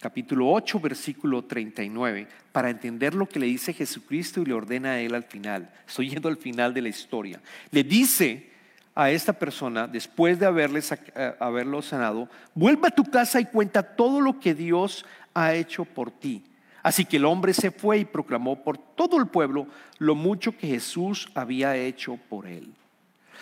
capítulo 0.05 0.51
8, 0.51 0.79
versículo 0.79 1.43
39, 1.45 2.27
para 2.51 2.69
entender 2.69 3.15
lo 3.15 3.27
que 3.27 3.39
le 3.39 3.47
dice 3.47 3.73
Jesucristo 3.73 4.41
y 4.41 4.45
le 4.45 4.53
ordena 4.53 4.91
a 4.91 4.99
él 4.99 5.15
al 5.15 5.23
final. 5.23 5.67
Estoy 5.87 6.09
yendo 6.09 6.29
al 6.29 6.37
final 6.37 6.75
de 6.75 6.83
la 6.83 6.89
historia. 6.89 7.41
Le 7.71 7.83
dice 7.83 8.51
a 8.93 9.09
esta 9.09 9.33
persona, 9.33 9.87
después 9.87 10.39
de 10.39 10.45
haberle, 10.45 10.81
eh, 11.15 11.33
haberlo 11.39 11.81
sanado, 11.81 12.29
vuelva 12.53 12.89
a 12.89 12.91
tu 12.91 13.03
casa 13.05 13.39
y 13.39 13.45
cuenta 13.45 13.81
todo 13.81 14.21
lo 14.21 14.39
que 14.39 14.53
Dios 14.53 15.05
ha 15.33 15.55
hecho 15.55 15.85
por 15.85 16.11
ti. 16.11 16.43
Así 16.83 17.03
que 17.03 17.17
el 17.17 17.25
hombre 17.25 17.55
se 17.55 17.71
fue 17.71 17.97
y 17.97 18.05
proclamó 18.05 18.63
por 18.63 18.77
todo 18.77 19.17
el 19.17 19.25
pueblo 19.25 19.65
lo 19.97 20.13
mucho 20.13 20.55
que 20.55 20.67
Jesús 20.67 21.29
había 21.33 21.75
hecho 21.75 22.19
por 22.29 22.45
él. 22.45 22.71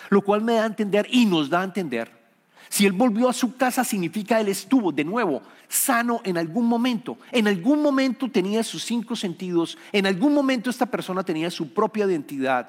Lo 0.08 0.22
cual 0.22 0.40
me 0.40 0.54
da 0.54 0.62
a 0.62 0.66
entender 0.66 1.06
y 1.10 1.26
nos 1.26 1.50
da 1.50 1.60
a 1.60 1.64
entender 1.64 2.23
si 2.68 2.86
él 2.86 2.92
volvió 2.92 3.28
a 3.28 3.32
su 3.32 3.56
casa 3.56 3.84
significa 3.84 4.40
él 4.40 4.48
estuvo 4.48 4.92
de 4.92 5.04
nuevo 5.04 5.42
sano 5.68 6.20
en 6.24 6.38
algún 6.38 6.66
momento. 6.66 7.18
En 7.32 7.48
algún 7.48 7.82
momento 7.82 8.30
tenía 8.30 8.62
sus 8.62 8.84
cinco 8.84 9.16
sentidos. 9.16 9.78
En 9.92 10.06
algún 10.06 10.34
momento 10.34 10.70
esta 10.70 10.86
persona 10.86 11.22
tenía 11.22 11.50
su 11.50 11.72
propia 11.72 12.06
identidad. 12.06 12.68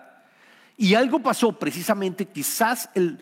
Y 0.77 0.93
algo 0.95 1.19
pasó 1.19 1.53
precisamente, 1.53 2.25
quizás 2.25 2.89
el, 2.95 3.19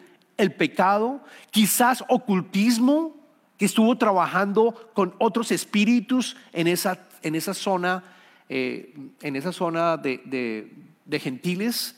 pecado, 0.57 1.23
quizás 1.51 2.03
ocultismo, 2.09 3.15
que 3.57 3.65
estuvo 3.65 3.95
trabajando 3.97 4.91
con 4.93 5.13
otros 5.19 5.51
espíritus 5.51 6.35
en 6.51 6.67
esa, 6.67 6.99
en 7.21 7.35
esa 7.35 7.53
zona, 7.53 8.03
eh, 8.49 8.95
en 9.21 9.35
esa 9.35 9.51
zona 9.51 9.97
de 9.97 11.19
gentiles. 11.21 11.95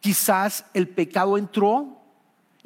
Quizás 0.00 0.64
el 0.74 0.88
pecado 0.88 1.36
entró 1.36 1.97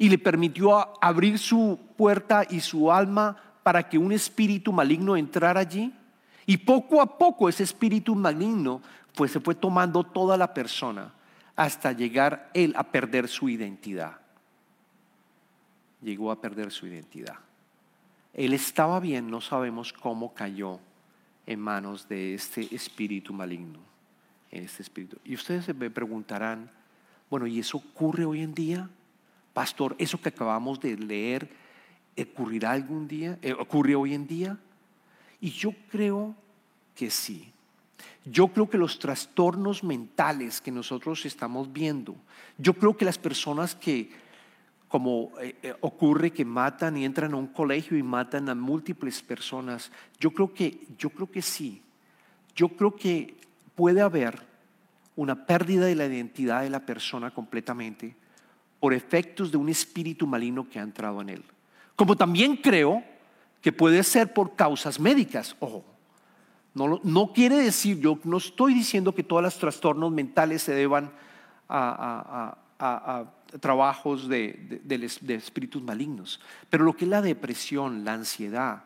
y 0.03 0.09
le 0.09 0.17
permitió 0.17 1.01
abrir 1.01 1.39
su 1.39 1.79
puerta 1.95 2.45
y 2.49 2.59
su 2.59 2.91
alma 2.91 3.37
para 3.63 3.87
que 3.87 3.97
un 3.97 4.11
espíritu 4.11 4.73
maligno 4.73 5.15
entrara 5.15 5.61
allí. 5.61 5.93
Y 6.45 6.57
poco 6.57 6.99
a 6.99 7.17
poco 7.17 7.47
ese 7.47 7.63
espíritu 7.63 8.13
maligno 8.13 8.81
pues 9.15 9.31
se 9.31 9.39
fue 9.39 9.55
tomando 9.55 10.03
toda 10.03 10.35
la 10.35 10.53
persona 10.53 11.13
hasta 11.55 11.93
llegar 11.93 12.49
él 12.53 12.73
a 12.75 12.83
perder 12.83 13.29
su 13.29 13.47
identidad. 13.47 14.17
Llegó 16.01 16.31
a 16.31 16.41
perder 16.41 16.69
su 16.69 16.85
identidad. 16.85 17.37
Él 18.33 18.51
estaba 18.51 18.99
bien, 18.99 19.31
no 19.31 19.39
sabemos 19.39 19.93
cómo 19.93 20.33
cayó 20.33 20.81
en 21.45 21.61
manos 21.61 22.09
de 22.09 22.33
este 22.33 22.75
espíritu 22.75 23.31
maligno. 23.31 23.79
En 24.51 24.65
este 24.65 24.83
espíritu. 24.83 25.15
Y 25.23 25.35
ustedes 25.35 25.73
me 25.73 25.89
preguntarán, 25.89 26.69
bueno, 27.29 27.47
¿y 27.47 27.59
eso 27.59 27.77
ocurre 27.77 28.25
hoy 28.25 28.41
en 28.41 28.53
día? 28.53 28.89
Pastor, 29.53 29.95
¿eso 29.99 30.19
que 30.19 30.29
acabamos 30.29 30.79
de 30.79 30.97
leer 30.97 31.49
ocurrirá 32.17 32.71
algún 32.71 33.07
día? 33.07 33.37
Eh, 33.41 33.53
¿Ocurre 33.53 33.95
hoy 33.95 34.13
en 34.13 34.27
día? 34.27 34.57
Y 35.39 35.51
yo 35.51 35.71
creo 35.91 36.35
que 36.95 37.09
sí. 37.09 37.51
Yo 38.25 38.47
creo 38.47 38.69
que 38.69 38.77
los 38.77 38.99
trastornos 38.99 39.83
mentales 39.83 40.61
que 40.61 40.71
nosotros 40.71 41.25
estamos 41.25 41.71
viendo, 41.71 42.15
yo 42.57 42.73
creo 42.73 42.95
que 42.95 43.05
las 43.05 43.17
personas 43.17 43.75
que, 43.75 44.11
como 44.87 45.31
eh, 45.41 45.55
eh, 45.61 45.75
ocurre 45.81 46.31
que 46.31 46.45
matan 46.45 46.97
y 46.97 47.05
entran 47.05 47.33
a 47.33 47.37
un 47.37 47.47
colegio 47.47 47.97
y 47.97 48.03
matan 48.03 48.49
a 48.49 48.55
múltiples 48.55 49.21
personas, 49.21 49.91
yo 50.19 50.31
creo 50.31 50.53
que, 50.53 50.87
yo 50.97 51.09
creo 51.09 51.29
que 51.29 51.41
sí. 51.41 51.81
Yo 52.55 52.69
creo 52.69 52.95
que 52.95 53.35
puede 53.75 54.01
haber 54.01 54.41
una 55.15 55.45
pérdida 55.45 55.85
de 55.85 55.95
la 55.95 56.05
identidad 56.05 56.61
de 56.61 56.69
la 56.69 56.85
persona 56.85 57.31
completamente 57.31 58.15
por 58.83 58.93
efectos 58.93 59.49
de 59.49 59.55
un 59.55 59.69
espíritu 59.69 60.27
maligno 60.27 60.67
que 60.69 60.77
ha 60.77 60.81
entrado 60.81 61.21
en 61.21 61.29
él. 61.29 61.43
Como 61.95 62.17
también 62.17 62.57
creo 62.57 63.01
que 63.61 63.71
puede 63.71 64.03
ser 64.03 64.33
por 64.33 64.57
causas 64.57 64.99
médicas. 64.99 65.55
Ojo, 65.61 65.85
no, 66.73 66.99
no 67.01 67.31
quiere 67.31 67.55
decir, 67.55 68.01
yo 68.01 68.19
no 68.25 68.35
estoy 68.35 68.73
diciendo 68.73 69.15
que 69.15 69.23
todos 69.23 69.41
los 69.41 69.57
trastornos 69.57 70.11
mentales 70.11 70.63
se 70.63 70.73
deban 70.73 71.13
a, 71.69 72.57
trabajos 73.61 74.27
de, 74.27 74.81
de 74.83 75.33
espíritus 75.33 75.81
malignos, 75.81 76.41
pero 76.69 76.83
lo 76.83 76.91
que 76.91 77.05
es 77.05 77.09
la 77.09 77.21
depresión, 77.21 78.03
la 78.03 78.15
ansiedad, 78.15 78.83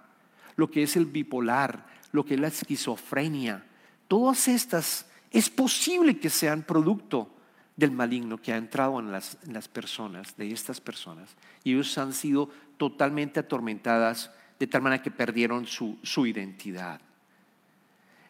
lo 0.57 0.69
que 0.69 0.83
es 0.83 0.95
el 0.95 1.07
bipolar, 1.07 1.87
lo 2.11 2.23
que 2.23 2.35
es 2.35 2.39
la 2.39 2.49
esquizofrenia, 2.49 3.65
todas 4.07 4.47
estas 4.47 5.07
es 5.31 5.49
posible 5.49 6.19
que 6.19 6.29
sean 6.29 6.61
producto 6.61 7.31
del 7.77 7.91
maligno 7.91 8.41
que 8.41 8.51
ha 8.51 8.57
entrado 8.57 8.99
en 8.99 9.11
las, 9.11 9.37
personas, 9.71 10.35
de 10.35 10.51
estas 10.51 10.81
personas, 10.81 11.35
y 11.63 11.73
ellos 11.73 11.97
han 11.97 12.11
sido 12.11 12.49
totalmente 12.77 13.39
atormentadas 13.39 14.31
de 14.59 14.67
tal 14.67 14.81
manera 14.81 15.03
que 15.03 15.11
perdieron 15.11 15.67
su, 15.67 15.97
su 16.01 16.25
identidad. 16.25 16.99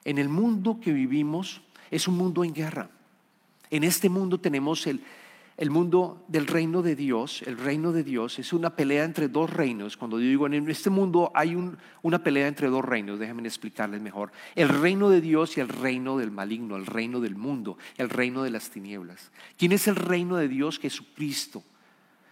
En 0.03 0.17
el 0.17 0.29
mundo 0.29 0.79
que 0.81 0.91
vivimos 0.91 1.61
es 1.89 2.07
un 2.07 2.17
mundo 2.17 2.43
en 2.43 2.53
guerra. 2.53 2.89
En 3.69 3.83
este 3.83 4.09
mundo 4.09 4.39
tenemos 4.39 4.85
el, 4.85 5.01
el 5.57 5.71
mundo 5.71 6.23
del 6.27 6.45
reino 6.45 6.83
de 6.83 6.95
Dios, 6.95 7.41
el 7.41 7.57
reino 7.57 7.91
de 7.91 8.03
Dios 8.03 8.37
es 8.37 8.53
una 8.53 8.75
pelea 8.75 9.03
entre 9.03 9.27
dos 9.27 9.49
reinos. 9.49 9.97
Cuando 9.97 10.19
yo 10.19 10.27
digo 10.27 10.45
en 10.45 10.69
este 10.69 10.91
mundo 10.91 11.31
hay 11.33 11.57
una 12.03 12.23
pelea 12.23 12.47
entre 12.47 12.69
dos 12.69 12.85
reinos, 12.85 13.17
déjenme 13.17 13.47
explicarles 13.47 13.99
mejor. 13.99 14.31
El 14.53 14.69
reino 14.69 15.09
de 15.09 15.19
Dios 15.19 15.57
y 15.57 15.61
el 15.61 15.69
reino 15.69 16.15
del 16.19 16.29
maligno, 16.29 16.75
el 16.75 16.85
reino 16.85 17.19
del 17.19 17.35
mundo, 17.35 17.79
el 17.97 18.11
reino 18.11 18.43
de 18.43 18.51
las 18.51 18.69
tinieblas. 18.69 19.31
¿Quién 19.57 19.71
es 19.71 19.87
el 19.87 19.95
reino 19.95 20.35
de 20.37 20.47
Dios? 20.47 20.77
Jesucristo. 20.77 21.63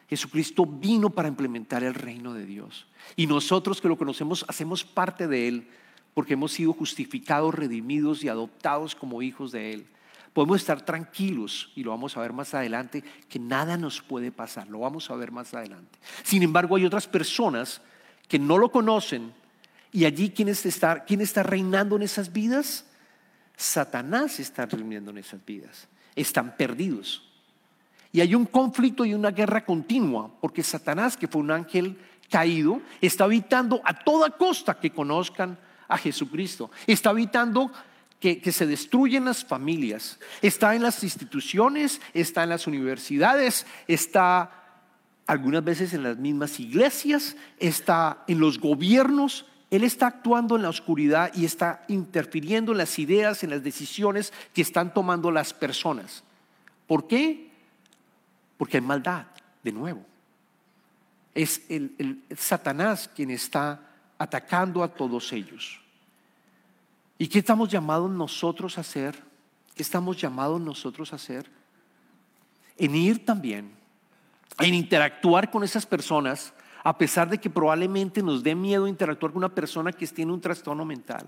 Jesucristo 0.07 0.67
vino 0.67 1.09
para 1.09 1.27
implementar 1.27 1.83
el 1.83 1.95
reino 1.95 2.35
de 2.35 2.45
Dios. 2.45 2.85
Y 3.15 3.25
nosotros 3.25 3.81
que 3.81 3.87
lo 3.87 3.97
conocemos 3.97 4.45
hacemos 4.47 4.83
parte 4.83 5.27
de 5.27 5.47
Él 5.47 5.67
porque 6.13 6.33
hemos 6.33 6.51
sido 6.51 6.73
justificados, 6.73 7.55
redimidos 7.55 8.23
y 8.23 8.29
adoptados 8.29 8.93
como 8.93 9.23
hijos 9.23 9.51
de 9.51 9.73
Él 9.73 9.87
podemos 10.35 10.57
estar 10.57 10.81
tranquilos, 10.81 11.71
y 11.77 11.83
lo 11.83 11.91
vamos 11.91 12.17
a 12.17 12.19
ver 12.19 12.33
más 12.33 12.53
adelante, 12.53 13.01
que 13.29 13.39
nada 13.39 13.77
nos 13.77 14.01
puede 14.01 14.33
pasar, 14.33 14.67
lo 14.67 14.79
vamos 14.79 15.09
a 15.09 15.15
ver 15.15 15.31
más 15.31 15.53
adelante. 15.53 15.97
Sin 16.23 16.43
embargo, 16.43 16.75
hay 16.75 16.83
otras 16.83 17.07
personas 17.07 17.81
que 18.27 18.37
no 18.37 18.57
lo 18.57 18.69
conocen, 18.69 19.33
y 19.93 20.03
allí, 20.03 20.31
¿quién 20.31 20.49
está, 20.49 21.05
está 21.07 21.41
reinando 21.41 21.95
en 21.95 22.01
esas 22.01 22.33
vidas? 22.33 22.85
Satanás 23.55 24.41
está 24.41 24.65
reinando 24.65 25.11
en 25.11 25.19
esas 25.19 25.39
vidas. 25.45 25.87
Están 26.17 26.57
perdidos. 26.57 27.23
Y 28.11 28.19
hay 28.19 28.35
un 28.35 28.45
conflicto 28.45 29.05
y 29.05 29.13
una 29.13 29.31
guerra 29.31 29.63
continua, 29.63 30.29
porque 30.41 30.63
Satanás, 30.63 31.15
que 31.15 31.29
fue 31.29 31.41
un 31.41 31.51
ángel 31.51 31.97
caído, 32.29 32.81
está 32.99 33.23
evitando 33.23 33.79
a 33.85 33.93
toda 33.93 34.31
costa 34.31 34.77
que 34.77 34.91
conozcan 34.91 35.57
a 35.87 35.97
Jesucristo. 35.97 36.71
Está 36.85 37.11
evitando 37.11 37.71
que, 38.33 38.51
se 38.51 38.65
destruyen 38.65 39.25
las 39.25 39.45
familias. 39.45 40.19
Está 40.41 40.75
en 40.75 40.81
las 40.81 41.03
instituciones, 41.03 42.01
está 42.13 42.43
en 42.43 42.49
las 42.49 42.65
universidades, 42.65 43.67
está 43.87 44.63
algunas 45.27 45.63
veces 45.63 45.93
en 45.93 46.03
las 46.03 46.17
mismas 46.17 46.59
iglesias, 46.59 47.35
está 47.59 48.23
en 48.27 48.39
los 48.39 48.59
gobiernos. 48.59 49.45
Él 49.69 49.83
está 49.83 50.07
actuando 50.07 50.55
en 50.55 50.63
la 50.63 50.69
oscuridad 50.69 51.31
y 51.35 51.45
está 51.45 51.83
interfiriendo 51.87 52.71
en 52.71 52.79
las 52.79 52.97
ideas, 52.97 53.43
en 53.43 53.51
las 53.51 53.63
decisiones 53.63 54.33
que 54.53 54.61
están 54.61 54.93
tomando 54.93 55.29
las 55.29 55.53
personas. 55.53 56.23
¿Por 56.87 57.07
qué? 57.07 57.51
Porque 58.57 58.77
hay 58.77 58.81
maldad, 58.81 59.25
de 59.63 59.71
nuevo. 59.71 60.03
Es 61.33 61.61
el 61.69 62.23
Satanás 62.35 63.09
quien 63.13 63.29
está 63.29 63.81
atacando 64.17 64.81
a 64.81 64.87
todos 64.87 65.31
ellos. 65.33 65.84
¿Y 67.17 67.27
qué 67.27 67.39
estamos 67.39 67.69
llamados 67.69 68.09
nosotros 68.11 68.77
a 68.77 68.81
hacer? 68.81 69.15
¿Qué 69.73 69.83
estamos 69.83 70.17
llamados 70.17 70.59
nosotros 70.59 71.13
a 71.13 71.15
hacer? 71.15 71.49
En 72.77 72.95
ir 72.95 73.25
también, 73.25 73.71
en 74.59 74.73
interactuar 74.73 75.49
con 75.49 75.63
esas 75.63 75.85
personas, 75.85 76.53
a 76.83 76.97
pesar 76.97 77.29
de 77.29 77.37
que 77.37 77.49
probablemente 77.49 78.21
nos 78.21 78.43
dé 78.43 78.53
miedo 78.53 78.87
interactuar 78.87 79.31
con 79.31 79.39
una 79.39 79.53
persona 79.53 79.91
que 79.91 80.05
tiene 80.07 80.33
un 80.33 80.41
trastorno 80.41 80.83
mental. 80.85 81.25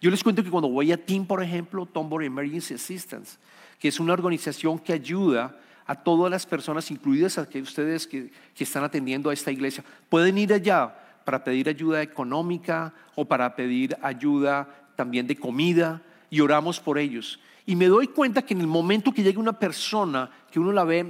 Yo 0.00 0.10
les 0.10 0.22
cuento 0.22 0.42
que 0.42 0.50
cuando 0.50 0.68
voy 0.68 0.92
a 0.92 1.02
TEAM, 1.02 1.26
por 1.26 1.42
ejemplo, 1.42 1.86
Tombor 1.86 2.24
Emergency 2.24 2.74
Assistance, 2.74 3.38
que 3.78 3.88
es 3.88 4.00
una 4.00 4.14
organización 4.14 4.78
que 4.78 4.92
ayuda 4.92 5.58
a 5.86 5.94
todas 5.94 6.30
las 6.30 6.44
personas, 6.44 6.90
incluidas 6.90 7.38
a 7.38 7.48
que 7.48 7.62
ustedes 7.62 8.06
que 8.06 8.30
están 8.58 8.84
atendiendo 8.84 9.30
a 9.30 9.34
esta 9.34 9.52
iglesia, 9.52 9.84
pueden 10.08 10.36
ir 10.38 10.52
allá 10.52 10.94
para 11.24 11.44
pedir 11.44 11.68
ayuda 11.68 12.02
económica 12.02 12.92
o 13.14 13.24
para 13.24 13.54
pedir 13.54 13.96
ayuda 14.02 14.85
también 14.96 15.26
de 15.26 15.36
comida 15.36 16.02
y 16.30 16.40
oramos 16.40 16.80
por 16.80 16.98
ellos. 16.98 17.38
Y 17.66 17.76
me 17.76 17.86
doy 17.86 18.08
cuenta 18.08 18.42
que 18.42 18.54
en 18.54 18.60
el 18.60 18.66
momento 18.66 19.12
que 19.12 19.22
llega 19.22 19.38
una 19.38 19.58
persona 19.58 20.30
que 20.50 20.58
uno 20.58 20.72
la 20.72 20.84
ve 20.84 21.04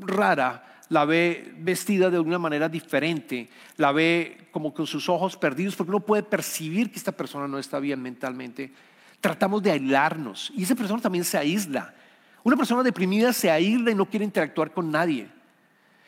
rara, 0.00 0.80
la 0.88 1.04
ve 1.04 1.52
vestida 1.58 2.10
de 2.10 2.18
una 2.18 2.38
manera 2.38 2.68
diferente, 2.68 3.48
la 3.76 3.92
ve 3.92 4.48
como 4.50 4.74
con 4.74 4.86
sus 4.86 5.08
ojos 5.08 5.36
perdidos, 5.36 5.76
porque 5.76 5.90
uno 5.90 6.00
puede 6.00 6.22
percibir 6.22 6.90
que 6.90 6.98
esta 6.98 7.12
persona 7.12 7.46
no 7.46 7.58
está 7.58 7.78
bien 7.78 8.02
mentalmente. 8.02 8.72
Tratamos 9.20 9.62
de 9.62 9.72
aislarnos 9.72 10.52
y 10.56 10.62
esa 10.62 10.74
persona 10.74 11.00
también 11.00 11.24
se 11.24 11.38
aísla. 11.38 11.94
Una 12.42 12.56
persona 12.56 12.82
deprimida 12.82 13.32
se 13.32 13.50
aísla 13.50 13.90
y 13.90 13.94
no 13.94 14.06
quiere 14.06 14.24
interactuar 14.24 14.72
con 14.72 14.90
nadie. 14.90 15.28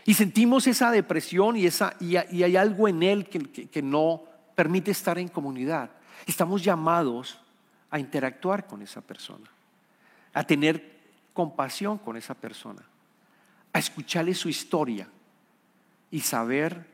Y 0.05 0.15
sentimos 0.15 0.67
esa 0.67 0.91
depresión 0.91 1.57
y, 1.57 1.67
esa, 1.67 1.95
y, 2.01 2.17
hay 2.17 2.57
algo 2.57 2.89
en 2.89 3.03
él 3.03 3.29
que, 3.29 3.41
que 3.69 3.83
no 3.83 4.25
permite 4.55 4.91
estar 4.91 5.19
en 5.19 5.29
comunidad. 5.29 5.91
Estamos 6.27 6.63
llamados 6.63 7.39
a 7.91 7.99
interactuar 7.99 8.67
con 8.67 8.83
esa 8.83 9.01
persona, 9.01 9.49
a 10.33 10.45
tener 10.45 11.01
compasión 11.33 11.99
con 11.99 12.17
esa 12.17 12.35
persona, 12.35 12.83
a 13.73 13.79
escucharle 13.79 14.35
su 14.35 14.49
historia 14.49 15.09
y 16.11 16.21
saber 16.21 16.87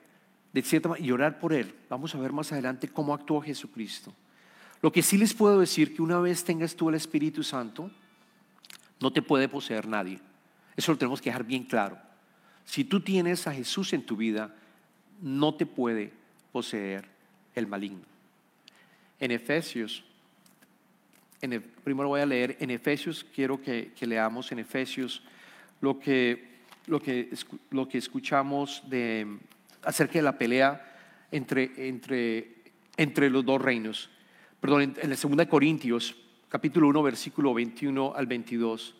de 0.52 0.62
cierta 0.62 0.88
manera 0.88 1.06
y 1.06 1.12
orar 1.12 1.38
por 1.38 1.52
él. 1.52 1.74
Vamos 1.88 2.14
a 2.14 2.18
ver 2.18 2.32
más 2.32 2.52
adelante 2.52 2.88
cómo 2.88 3.14
actuó 3.14 3.40
Jesucristo. 3.40 4.12
Lo 4.80 4.92
que 4.92 5.02
sí 5.02 5.18
les 5.18 5.34
puedo 5.34 5.60
decir 5.60 5.94
que 5.94 6.02
una 6.02 6.18
vez 6.20 6.44
tengas 6.44 6.74
tú 6.74 6.88
el 6.88 6.94
Espíritu 6.94 7.42
Santo, 7.42 7.90
no 9.00 9.12
te 9.12 9.22
puede 9.22 9.48
poseer 9.48 9.86
nadie. 9.86 10.20
Eso 10.76 10.92
lo 10.92 10.98
tenemos 10.98 11.20
que 11.20 11.30
dejar 11.30 11.44
bien 11.44 11.64
claro. 11.64 11.98
Si 12.64 12.84
tú 12.84 13.00
tienes 13.00 13.46
a 13.46 13.52
Jesús 13.52 13.92
en 13.92 14.04
tu 14.04 14.16
vida, 14.16 14.54
no 15.20 15.54
te 15.54 15.66
puede 15.66 16.12
poseer 16.52 17.08
el 17.54 17.66
maligno. 17.66 18.04
En 19.20 19.30
Efesios, 19.30 20.04
en 21.40 21.62
primero 21.84 22.08
voy 22.08 22.20
a 22.20 22.26
leer 22.26 22.56
en 22.60 22.70
Efesios, 22.70 23.24
quiero 23.34 23.60
que, 23.60 23.92
leamos 24.00 24.50
en 24.52 24.60
Efesios 24.60 25.22
lo 25.80 25.98
que, 25.98 26.58
lo, 26.86 27.00
que, 27.00 27.30
lo 27.70 27.88
que 27.88 27.98
escuchamos 27.98 28.82
de, 28.88 29.38
acerca 29.82 30.14
de 30.14 30.22
la 30.22 30.38
pelea 30.38 30.84
entre, 31.30 31.88
entre, 31.88 32.62
entre 32.96 33.30
los 33.30 33.44
dos 33.44 33.60
reinos. 33.60 34.10
Perdón, 34.60 34.96
en 35.00 35.10
la 35.10 35.16
segunda 35.16 35.44
de 35.44 35.50
Corintios, 35.50 36.16
capítulo 36.48 36.88
1, 36.88 37.02
versículo 37.02 37.54
21 37.54 38.14
al 38.14 38.26
22 38.26 38.94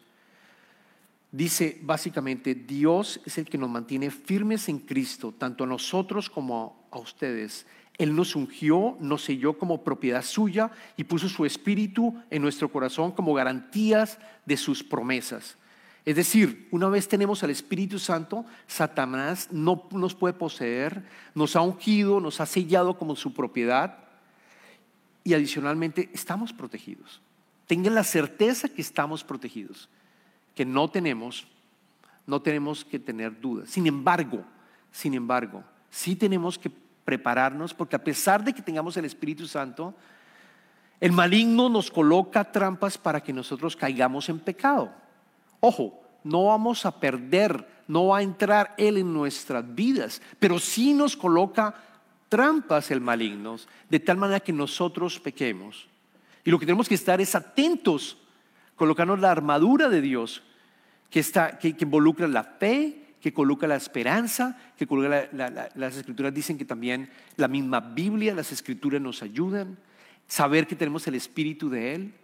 dice 1.31 1.79
básicamente, 1.83 2.55
Dios 2.55 3.21
es 3.25 3.39
el 3.39 3.47
que 3.47 3.59
nos 3.59 3.71
mantiene 3.71 4.11
firmes 4.11 4.69
en 4.69 4.81
Cristo, 4.81 5.35
tanto 5.37 5.65
a 5.65 5.67
nosotros 5.67 6.31
como 6.31 6.89
a 6.91 6.99
ustedes. 6.99 7.67
Él 7.99 8.15
nos 8.15 8.37
ungió, 8.37 8.97
nos 9.01 9.25
selló 9.25 9.59
como 9.59 9.83
propiedad 9.83 10.23
suya 10.23 10.71
y 10.97 11.05
puso 11.05 11.29
su 11.29 11.45
espíritu 11.45 12.15
en 12.31 12.43
nuestro 12.43 12.71
corazón 12.71 13.11
como 13.11 13.35
garantías 13.35 14.19
de 14.47 14.57
sus 14.57 14.85
promesas. 14.85 15.57
Es 16.05 16.17
decir, 16.17 16.69
una 16.71 16.89
vez 16.89 17.09
tenemos 17.09 17.43
al 17.43 17.51
Espíritu 17.51 17.99
Santo, 17.99 18.47
Satanás 18.67 19.49
no 19.51 19.89
nos 19.91 20.15
puede 20.15 20.33
poseer, 20.33 21.03
nos 21.35 21.55
ha 21.55 21.61
ungido, 21.61 22.21
nos 22.21 22.41
ha 22.41 22.47
sellado 22.47 22.97
como 22.97 23.15
su 23.15 23.35
propiedad 23.35 23.99
y 25.25 25.35
adicionalmente 25.35 26.09
estamos 26.15 26.53
protegidos. 26.53 27.21
Tengan 27.67 27.95
la 27.95 28.05
certeza 28.05 28.69
que 28.69 28.81
estamos 28.81 29.23
protegidos, 29.23 29.91
que 30.55 30.65
no 30.65 30.89
tenemos, 30.89 31.47
no 32.27 32.41
tenemos 32.41 32.85
que 32.85 32.99
tener 32.99 33.39
dudas. 33.39 33.69
Sin 33.69 33.87
embargo, 33.87 34.43
sin 34.91 35.13
embargo, 35.13 35.63
sí 35.91 36.17
tenemos 36.17 36.59
que 36.59 36.71
prepararnos, 37.09 37.73
porque 37.73 37.97
a 37.97 38.05
pesar 38.05 38.45
de 38.45 38.53
que 38.53 38.61
tengamos 38.61 38.95
el 38.99 39.07
Espíritu 39.07 39.47
Santo, 39.47 39.95
el 41.01 41.11
maligno 41.11 41.71
nos 41.71 41.91
coloca 41.91 42.53
trampas 42.53 42.99
para 42.99 43.23
que 43.23 43.33
nosotros 43.33 43.75
caigamos 43.75 44.29
en 44.29 44.39
pecado. 44.39 44.93
Ojo, 45.61 46.03
no 46.23 46.45
vamos 46.45 46.85
a 46.85 47.01
perder, 47.01 47.67
no 47.87 48.09
va 48.09 48.19
a 48.19 48.23
entrar 48.23 48.75
Él 48.77 48.99
en 48.99 49.11
nuestras 49.15 49.75
vidas, 49.75 50.21
pero 50.39 50.59
sí 50.59 50.93
nos 50.93 51.17
coloca 51.17 51.75
trampas 52.29 52.91
el 52.91 53.01
maligno, 53.01 53.57
de 53.89 54.01
tal 54.01 54.19
manera 54.19 54.41
que 54.41 54.53
nosotros 54.53 55.19
pequemos. 55.19 55.89
Y 56.45 56.51
lo 56.51 56.59
que 56.59 56.67
tenemos 56.67 56.91
que 56.91 56.95
estar 56.95 57.23
es 57.23 57.35
atentos, 57.35 58.19
colocarnos 58.77 59.19
la 59.19 59.31
armadura 59.31 59.89
de 59.89 60.03
Dios, 60.03 60.43
que, 61.09 61.21
está, 61.21 61.59
que 61.59 61.75
involucra 61.81 62.29
la 62.29 62.45
fe, 62.45 63.08
que 63.21 63.33
coloca 63.33 63.67
la 63.67 63.77
esperanza, 63.77 64.57
que 64.77 64.87
coloca 64.87 65.29
las 65.75 65.97
escrituras 65.97 66.33
dicen 66.33 66.57
que 66.57 66.65
también 66.65 67.11
la 67.37 67.49
misma 67.49 67.81
Biblia, 67.81 68.35
las 68.35 68.53
escrituras 68.53 69.01
nos 69.01 69.23
ayudan, 69.23 69.77
saber 70.27 70.67
que 70.67 70.77
tenemos 70.77 71.07
el 71.07 71.15
Espíritu 71.15 71.69
de 71.69 71.95
Él 71.95 72.15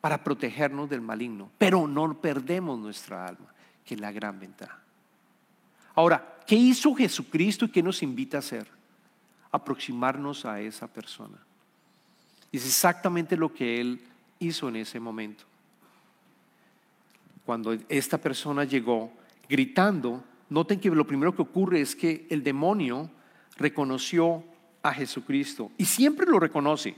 para 0.00 0.22
protegernos 0.22 0.88
del 0.88 1.00
maligno, 1.00 1.50
pero 1.58 1.88
no 1.88 2.20
perdemos 2.20 2.78
nuestra 2.78 3.26
alma, 3.26 3.52
que 3.84 3.94
es 3.94 4.00
la 4.00 4.12
gran 4.12 4.38
ventaja. 4.38 4.78
Ahora, 5.94 6.38
¿qué 6.46 6.54
hizo 6.54 6.94
Jesucristo 6.94 7.64
y 7.64 7.70
qué 7.70 7.82
nos 7.82 8.02
invita 8.02 8.36
a 8.36 8.40
hacer? 8.40 8.68
Aproximarnos 9.50 10.44
a 10.44 10.60
esa 10.60 10.86
persona. 10.86 11.38
Es 12.52 12.66
exactamente 12.66 13.36
lo 13.36 13.52
que 13.52 13.80
Él 13.80 14.00
hizo 14.38 14.68
en 14.68 14.76
ese 14.76 15.00
momento. 15.00 15.44
Cuando 17.44 17.76
esta 17.88 18.18
persona 18.18 18.64
llegó 18.64 19.12
gritando, 19.48 20.22
noten 20.50 20.80
que 20.80 20.90
lo 20.90 21.06
primero 21.06 21.34
que 21.34 21.42
ocurre 21.42 21.80
es 21.80 21.96
que 21.96 22.26
el 22.30 22.42
demonio 22.42 23.10
reconoció 23.56 24.44
a 24.82 24.92
Jesucristo 24.92 25.70
y 25.78 25.84
siempre 25.84 26.26
lo 26.26 26.38
reconoce. 26.38 26.94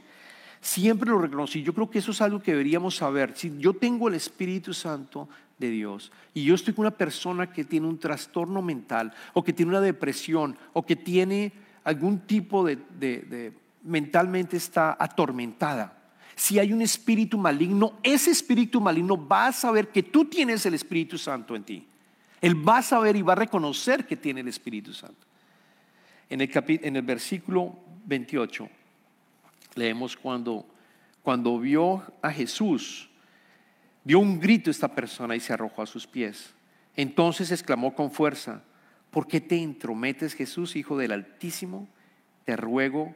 Siempre 0.61 1.11
lo 1.11 1.19
reconoce. 1.19 1.63
Yo 1.63 1.75
creo 1.75 1.91
que 1.91 1.99
eso 1.99 2.11
es 2.11 2.21
algo 2.21 2.41
que 2.41 2.53
deberíamos 2.53 2.97
saber. 2.97 3.33
Si 3.37 3.57
yo 3.59 3.75
tengo 3.75 4.09
el 4.09 4.15
Espíritu 4.15 4.75
Santo 4.75 5.29
de 5.59 5.71
Dios 5.71 6.11
y 6.35 6.45
yo 6.45 6.55
estoy 6.55 6.75
con 6.75 6.85
una 6.87 6.97
persona 6.97 7.53
que 7.53 7.65
tiene 7.65 7.87
un 7.87 7.99
trastorno 7.99 8.63
mental 8.63 9.13
o 9.33 9.45
que 9.45 9.53
tiene 9.53 9.71
una 9.71 9.81
depresión 9.81 10.57
o 10.73 10.85
que 10.85 10.97
tiene 10.97 11.53
algún 11.85 12.21
tipo 12.21 12.65
de, 12.65 12.77
de 12.99 13.53
mentalmente 13.87 14.57
está 14.57 14.97
atormentada. 14.99 15.97
Si 16.35 16.59
hay 16.59 16.73
un 16.73 16.83
espíritu 16.83 17.39
maligno, 17.39 17.95
ese 18.03 18.31
espíritu 18.31 18.81
maligno 18.81 19.27
va 19.27 19.47
a 19.47 19.53
saber 19.53 19.89
que 19.89 20.03
tú 20.03 20.27
tienes 20.27 20.67
el 20.67 20.75
Espíritu 20.75 21.17
Santo 21.17 21.57
en 21.57 21.65
ti. 21.65 21.87
Él 22.41 22.69
va 22.69 22.79
a 22.79 22.83
saber 22.83 23.17
y 23.17 23.23
va 23.23 23.33
a 23.33 23.37
reconocer 23.37 24.07
que 24.07 24.17
tiene 24.17 24.41
el 24.41 24.49
Espíritu 24.49 24.93
Santo. 24.93 25.27
En 26.29 26.41
el, 26.41 26.51
en 26.67 26.97
el 26.97 27.03
versículo 27.03 27.79
28 28.07 28.69
leemos 29.75 30.17
cuando, 30.17 30.67
cuando 31.23 31.59
vio 31.59 32.03
a 32.23 32.31
Jesús, 32.31 33.09
dio 34.05 34.19
un 34.19 34.41
grito 34.41 34.71
esta 34.71 34.89
persona 34.89 35.37
y 35.37 35.41
se 35.41 35.53
arrojó 35.53 35.83
a 35.83 35.87
sus 35.87 36.07
pies. 36.07 36.55
Entonces 36.97 37.51
exclamó 37.53 37.95
con 37.95 38.11
fuerza, 38.11 38.63
¿por 39.11 39.27
qué 39.27 39.41
te 39.41 39.63
entrometes 39.63 40.35
Jesús, 40.35 40.77
Hijo 40.77 40.97
del 40.97 41.13
Altísimo? 41.13 41.89
Te 42.45 42.57
ruego 42.57 43.15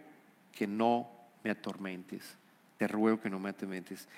que 0.52 0.66
no 0.66 1.08
me 1.42 1.50
atormentes. 1.50 2.36
Te 2.76 2.86
ruego 2.86 3.20
que 3.20 3.30
no 3.30 3.38
me 3.38 3.50
atormentes. 3.50 4.08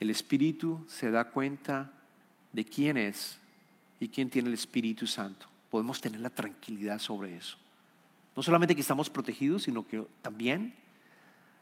El 0.00 0.10
Espíritu 0.10 0.84
se 0.88 1.10
da 1.10 1.30
cuenta 1.30 1.92
de 2.52 2.64
quién 2.64 2.96
es 2.96 3.38
y 4.00 4.08
quién 4.08 4.30
tiene 4.30 4.48
el 4.48 4.54
Espíritu 4.54 5.06
Santo. 5.06 5.46
Podemos 5.70 6.00
tener 6.00 6.20
la 6.20 6.30
tranquilidad 6.30 6.98
sobre 6.98 7.36
eso. 7.36 7.56
No 8.36 8.42
solamente 8.42 8.74
que 8.74 8.80
estamos 8.80 9.10
protegidos, 9.10 9.64
sino 9.64 9.86
que 9.86 10.04
también 10.22 10.74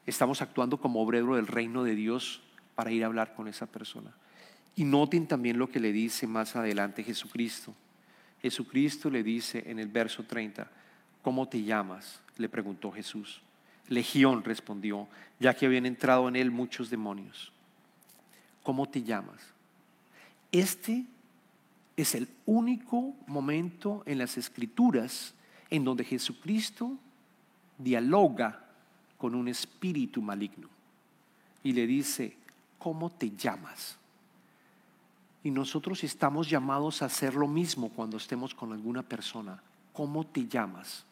estamos 0.07 0.43
actuando 0.43 0.79
como 0.79 1.03
obrero 1.03 1.37
del 1.37 1.47
reino 1.47 1.85
de 1.85 1.95
Dios 1.95 2.43
para 2.75 2.91
ir 2.91 3.03
a 3.05 3.07
hablar 3.07 3.35
con 3.35 3.49
esa 3.49 3.67
persona. 3.67 4.13
Y 4.75 4.85
noten 4.85 5.27
también 5.27 5.59
lo 5.59 5.71
que 5.71 5.81
le 5.81 5.93
dice 5.93 6.27
más 6.27 6.57
adelante 6.57 7.05
Jesucristo. 7.05 7.75
Jesucristo 8.41 9.11
le 9.11 9.23
dice 9.23 9.63
en 9.67 9.79
el 9.79 9.89
verso 9.89 10.25
30, 10.25 10.71
¿cómo 11.21 11.49
te 11.49 11.63
llamas? 11.63 12.21
Le 12.39 12.49
preguntó 12.49 12.91
Jesús. 12.91 13.43
Legión 13.89 14.43
respondió, 14.43 15.09
ya 15.39 15.55
que 15.55 15.67
habían 15.67 15.87
entrado 15.87 16.29
en 16.29 16.37
él 16.37 16.51
muchos 16.51 16.89
demonios. 16.89 17.53
¿Cómo 18.63 18.89
te 18.89 19.03
llamas? 19.03 19.43
Este 20.51 21.05
es 21.97 22.15
el 22.15 22.29
único 22.47 23.15
momento 23.27 24.03
en 24.07 24.19
las 24.19 24.39
escrituras 24.39 25.35
en 25.71 25.85
donde 25.85 26.05
Jesucristo 26.05 26.97
dialoga 27.79 28.65
con 29.19 29.35
un 29.35 29.49
espíritu 29.49 30.23
maligno 30.23 30.69
y 31.63 31.73
le 31.73 31.87
dice, 31.87 32.37
¿cómo 32.79 33.11
te 33.11 33.31
llamas? 33.31 33.97
Y 35.45 35.51
nosotros 35.51 36.03
estamos 36.05 36.49
llamados 36.49 37.03
a 37.03 37.07
hacer 37.07 37.35
lo 37.35 37.49
mismo 37.49 37.89
cuando 37.91 38.17
estemos 38.17 38.55
con 38.55 38.73
alguna 38.73 39.03
persona. 39.03 39.61
¿Cómo 39.93 40.25
te 40.25 40.47
llamas? 40.47 41.05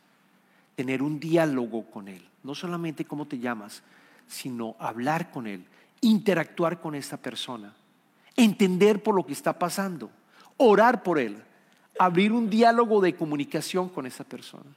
Tener 0.77 1.03
un 1.03 1.19
diálogo 1.19 1.85
con 1.91 2.09
él. 2.09 2.25
No 2.43 2.55
solamente 2.55 3.05
cómo 3.05 3.27
te 3.27 3.39
llamas, 3.39 3.83
sino 4.29 4.77
hablar 4.79 5.31
con 5.31 5.47
él, 5.47 5.65
interactuar 6.01 6.81
con 6.81 6.95
esa 6.95 7.17
persona, 7.17 7.75
entender 8.37 9.03
por 9.03 9.15
lo 9.15 9.27
que 9.27 9.33
está 9.33 9.59
pasando 9.59 10.11
orar 10.61 11.03
por 11.03 11.19
él, 11.19 11.37
abrir 11.99 12.33
un 12.33 12.51
diálogo 12.51 13.01
de 13.01 13.15
comunicación 13.15 13.89
con 13.89 14.07
esa 14.07 14.25
persona. 14.25 14.71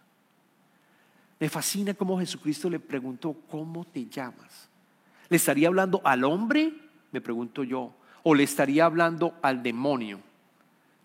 Me 1.39 1.49
fascina 1.49 1.93
cómo 1.93 2.17
Jesucristo 2.17 2.69
le 2.69 2.79
preguntó, 2.79 3.35
¿cómo 3.49 3.83
te 3.83 4.05
llamas? 4.05 4.69
¿Le 5.27 5.35
estaría 5.35 5.67
hablando 5.67 6.01
al 6.05 6.23
hombre? 6.23 6.73
Me 7.11 7.19
pregunto 7.19 7.63
yo. 7.63 7.93
¿O 8.23 8.33
le 8.33 8.43
estaría 8.43 8.85
hablando 8.85 9.37
al 9.41 9.61
demonio? 9.61 10.21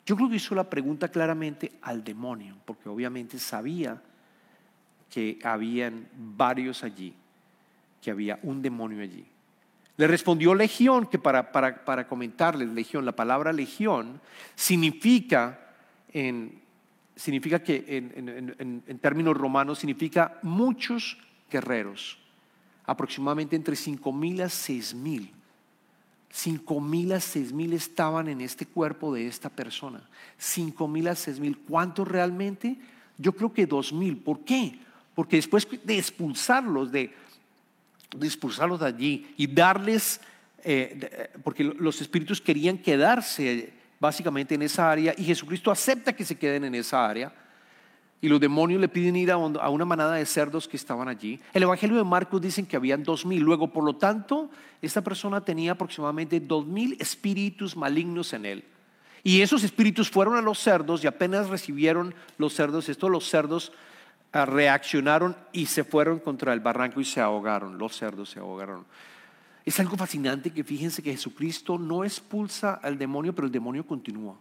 Yo 0.07 0.15
creo 0.15 0.29
que 0.29 0.37
hizo 0.37 0.55
la 0.55 0.71
pregunta 0.71 1.09
claramente 1.09 1.73
al 1.83 2.05
demonio, 2.05 2.57
porque 2.65 2.89
obviamente 2.89 3.39
sabía 3.41 4.01
que 5.11 5.41
habían 5.43 6.07
varios 6.17 6.85
allí, 6.85 7.15
que 8.01 8.13
había 8.13 8.39
un 8.45 8.63
demonio 8.63 9.03
allí. 9.03 9.27
Le 9.99 10.07
respondió 10.07 10.55
legión, 10.55 11.07
que 11.07 11.19
para, 11.19 11.53
para, 11.53 12.09
comentarles, 12.09 12.69
legión, 12.71 13.05
la 13.05 13.17
palabra 13.17 13.53
legión 13.53 14.21
significa, 14.55 15.59
en, 16.13 16.63
que 17.17 17.85
en, 17.89 18.83
en 18.87 18.99
términos 19.01 19.37
romanos, 19.37 19.81
significa 19.81 20.39
muchos 20.43 21.19
guerreros, 21.51 22.17
aproximadamente 22.87 23.57
entre 23.57 23.75
5 23.75 24.13
mil 24.13 24.41
a 24.41 24.49
6 24.49 24.95
mil. 24.95 25.33
5 26.31 26.81
mil 26.81 27.13
a 27.13 27.21
6 27.21 27.53
mil 27.53 27.73
estaban 27.73 28.29
en 28.29 28.41
este 28.41 28.67
cuerpo 28.67 29.13
de 29.13 29.27
esta 29.27 29.49
persona. 29.49 30.09
5 30.37 30.87
mil 30.87 31.09
a 31.09 31.15
6 31.15 31.41
mil. 31.41 31.59
¿Cuántos 31.59 32.07
realmente? 32.07 32.77
Yo 33.17 33.33
creo 33.33 33.53
que 33.53 33.67
2 33.67 33.93
mil. 33.95 34.19
¿Por 34.19 34.45
qué? 34.45 34.79
Porque 35.15 35.37
después 35.37 35.67
de 35.85 35.99
expulsarlos, 35.99 36.93
de, 36.93 37.13
expulsarlos 38.23 38.81
de 38.81 38.87
allí 38.87 39.35
y 39.37 39.47
darles, 39.47 40.21
eh, 40.65 41.31
porque 41.43 41.65
los 41.65 42.01
espíritus 42.01 42.41
querían 42.41 42.79
quedarse 42.79 43.73
básicamente 44.01 44.55
en 44.55 44.63
esa 44.63 44.91
área 44.91 45.15
y 45.17 45.25
Jesucristo 45.25 45.71
acepta 45.71 46.13
que 46.13 46.25
se 46.25 46.37
queden 46.37 46.65
en 46.65 46.75
esa 46.75 47.09
área. 47.09 47.33
Y 48.21 48.29
los 48.29 48.41
demonios 48.41 48.81
le 48.81 48.89
piden 48.89 49.15
ir 49.15 49.31
a 49.31 49.37
una 49.37 49.85
manada 49.85 50.15
de 50.15 50.27
cerdos 50.27 50.67
que 50.67 50.77
estaban 50.77 51.07
allí. 51.07 51.39
El 51.55 51.63
Evangelio 51.63 51.97
de 51.97 52.03
Marcos 52.03 52.41
dicen 52.41 52.67
que 52.67 52.75
habían 52.75 53.05
dos 53.05 53.25
mil. 53.25 53.41
Luego, 53.41 53.73
por 53.73 53.85
lo 53.85 53.95
tanto, 53.95 54.51
esta 54.83 55.03
persona 55.03 55.41
tenía 55.45 55.73
aproximadamente 55.73 56.41
dos 56.41 56.67
mil 56.67 56.97
espíritus 56.99 57.77
malignos 57.77 58.33
en 58.33 58.45
él. 58.45 58.65
Y 59.23 59.41
esos 59.41 59.63
espíritus 59.63 60.11
fueron 60.11 60.37
a 60.37 60.43
los 60.43 60.59
cerdos 60.59 61.05
y 61.05 61.07
apenas 61.07 61.49
recibieron 61.49 62.13
los 62.39 62.55
cerdos, 62.55 62.89
estos 62.89 63.09
los 63.09 63.29
cerdos 63.29 63.73
reaccionaron 64.33 65.37
y 65.53 65.67
se 65.67 65.85
fueron 65.85 66.19
contra 66.19 66.53
el 66.53 66.61
barranco 66.61 67.01
y 67.01 67.05
se 67.05 67.21
ahogaron. 67.21 67.79
Los 67.79 67.97
cerdos 67.97 68.31
se 68.31 68.41
ahogaron. 68.41 68.85
Es 69.65 69.79
algo 69.81 69.97
fascinante 69.97 70.51
que 70.51 70.65
fíjense 70.65 71.03
que 71.03 71.13
Jesucristo 71.13 71.79
no 71.79 72.05
expulsa 72.05 72.75
al 72.75 72.99
demonio, 72.99 73.35
pero 73.35 73.47
el 73.47 73.53
demonio 73.53 73.87
continúa. 73.87 74.37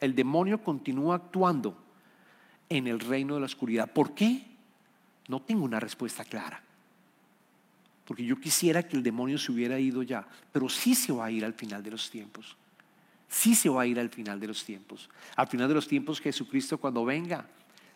El 0.00 0.14
demonio 0.14 0.62
continúa 0.62 1.16
actuando 1.16 1.76
en 2.68 2.86
el 2.86 3.00
reino 3.00 3.34
de 3.34 3.40
la 3.40 3.46
oscuridad. 3.46 3.92
¿Por 3.92 4.14
qué? 4.14 4.46
No 5.28 5.40
tengo 5.42 5.64
una 5.64 5.78
respuesta 5.78 6.24
clara. 6.24 6.62
Porque 8.06 8.24
yo 8.24 8.40
quisiera 8.40 8.82
que 8.82 8.96
el 8.96 9.02
demonio 9.02 9.38
se 9.38 9.52
hubiera 9.52 9.78
ido 9.78 10.02
ya, 10.02 10.26
pero 10.52 10.68
sí 10.68 10.94
se 10.94 11.12
va 11.12 11.26
a 11.26 11.30
ir 11.30 11.44
al 11.44 11.54
final 11.54 11.82
de 11.82 11.90
los 11.90 12.10
tiempos. 12.10 12.56
Sí 13.28 13.54
se 13.54 13.68
va 13.68 13.82
a 13.82 13.86
ir 13.86 14.00
al 14.00 14.08
final 14.08 14.40
de 14.40 14.48
los 14.48 14.64
tiempos. 14.64 15.08
Al 15.36 15.46
final 15.46 15.68
de 15.68 15.74
los 15.74 15.86
tiempos 15.86 16.20
Jesucristo 16.20 16.78
cuando 16.78 17.04
venga, 17.04 17.46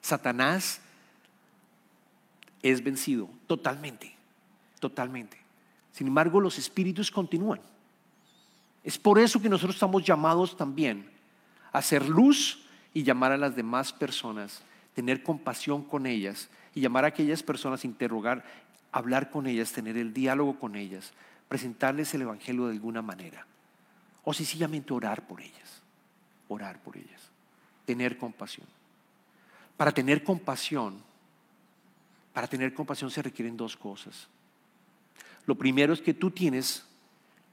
Satanás 0.01 0.81
es 2.65 2.83
vencido 2.83 3.29
totalmente, 3.47 4.17
totalmente. 4.81 5.37
Sin 5.93 6.07
embargo, 6.07 6.41
los 6.41 6.59
espíritus 6.59 7.11
continúan. 7.11 7.61
Es 8.83 8.99
por 8.99 9.19
eso 9.19 9.41
que 9.41 9.51
nosotros 9.51 9.77
estamos 9.77 10.03
llamados 10.03 10.57
también 10.57 11.09
a 11.73 11.79
hacer 11.79 12.09
luz 12.09 12.65
y 12.95 13.03
llamar 13.03 13.33
a 13.33 13.37
las 13.37 13.55
demás 13.55 13.93
personas, 13.93 14.63
tener 14.95 15.23
compasión 15.23 15.85
con 15.85 16.07
ellas 16.07 16.49
y 16.75 16.81
llamar 16.81 17.05
a 17.05 17.09
aquellas 17.09 17.43
personas, 17.43 17.85
interrogar, 17.85 18.45
hablar 18.93 19.31
con 19.31 19.47
ellas, 19.47 19.73
tener 19.73 19.99
el 19.99 20.15
diálogo 20.15 20.59
con 20.59 20.75
ellas, 20.75 21.13
presentarles 21.49 22.15
el 22.15 22.23
Evangelio 22.23 22.67
de 22.67 22.73
alguna 22.73 23.03
manera. 23.03 23.47
O 24.25 24.33
sencillamente 24.33 24.95
orar 24.95 25.27
por 25.27 25.43
ellas, 25.43 25.83
orar 26.49 26.79
por 26.83 26.97
ellas, 26.97 27.21
tener 27.85 28.17
compasión. 28.17 28.67
Para 29.77 29.93
tener 29.93 30.25
compasión, 30.25 31.03
para 32.35 32.47
tener 32.47 32.75
compasión 32.75 33.11
se 33.11 33.23
requieren 33.23 33.57
dos 33.57 33.79
cosas. 33.79 34.29
Lo 35.47 35.55
primero 35.55 35.95
es 35.95 36.03
que 36.03 36.13
tú 36.13 36.31
tienes 36.31 36.85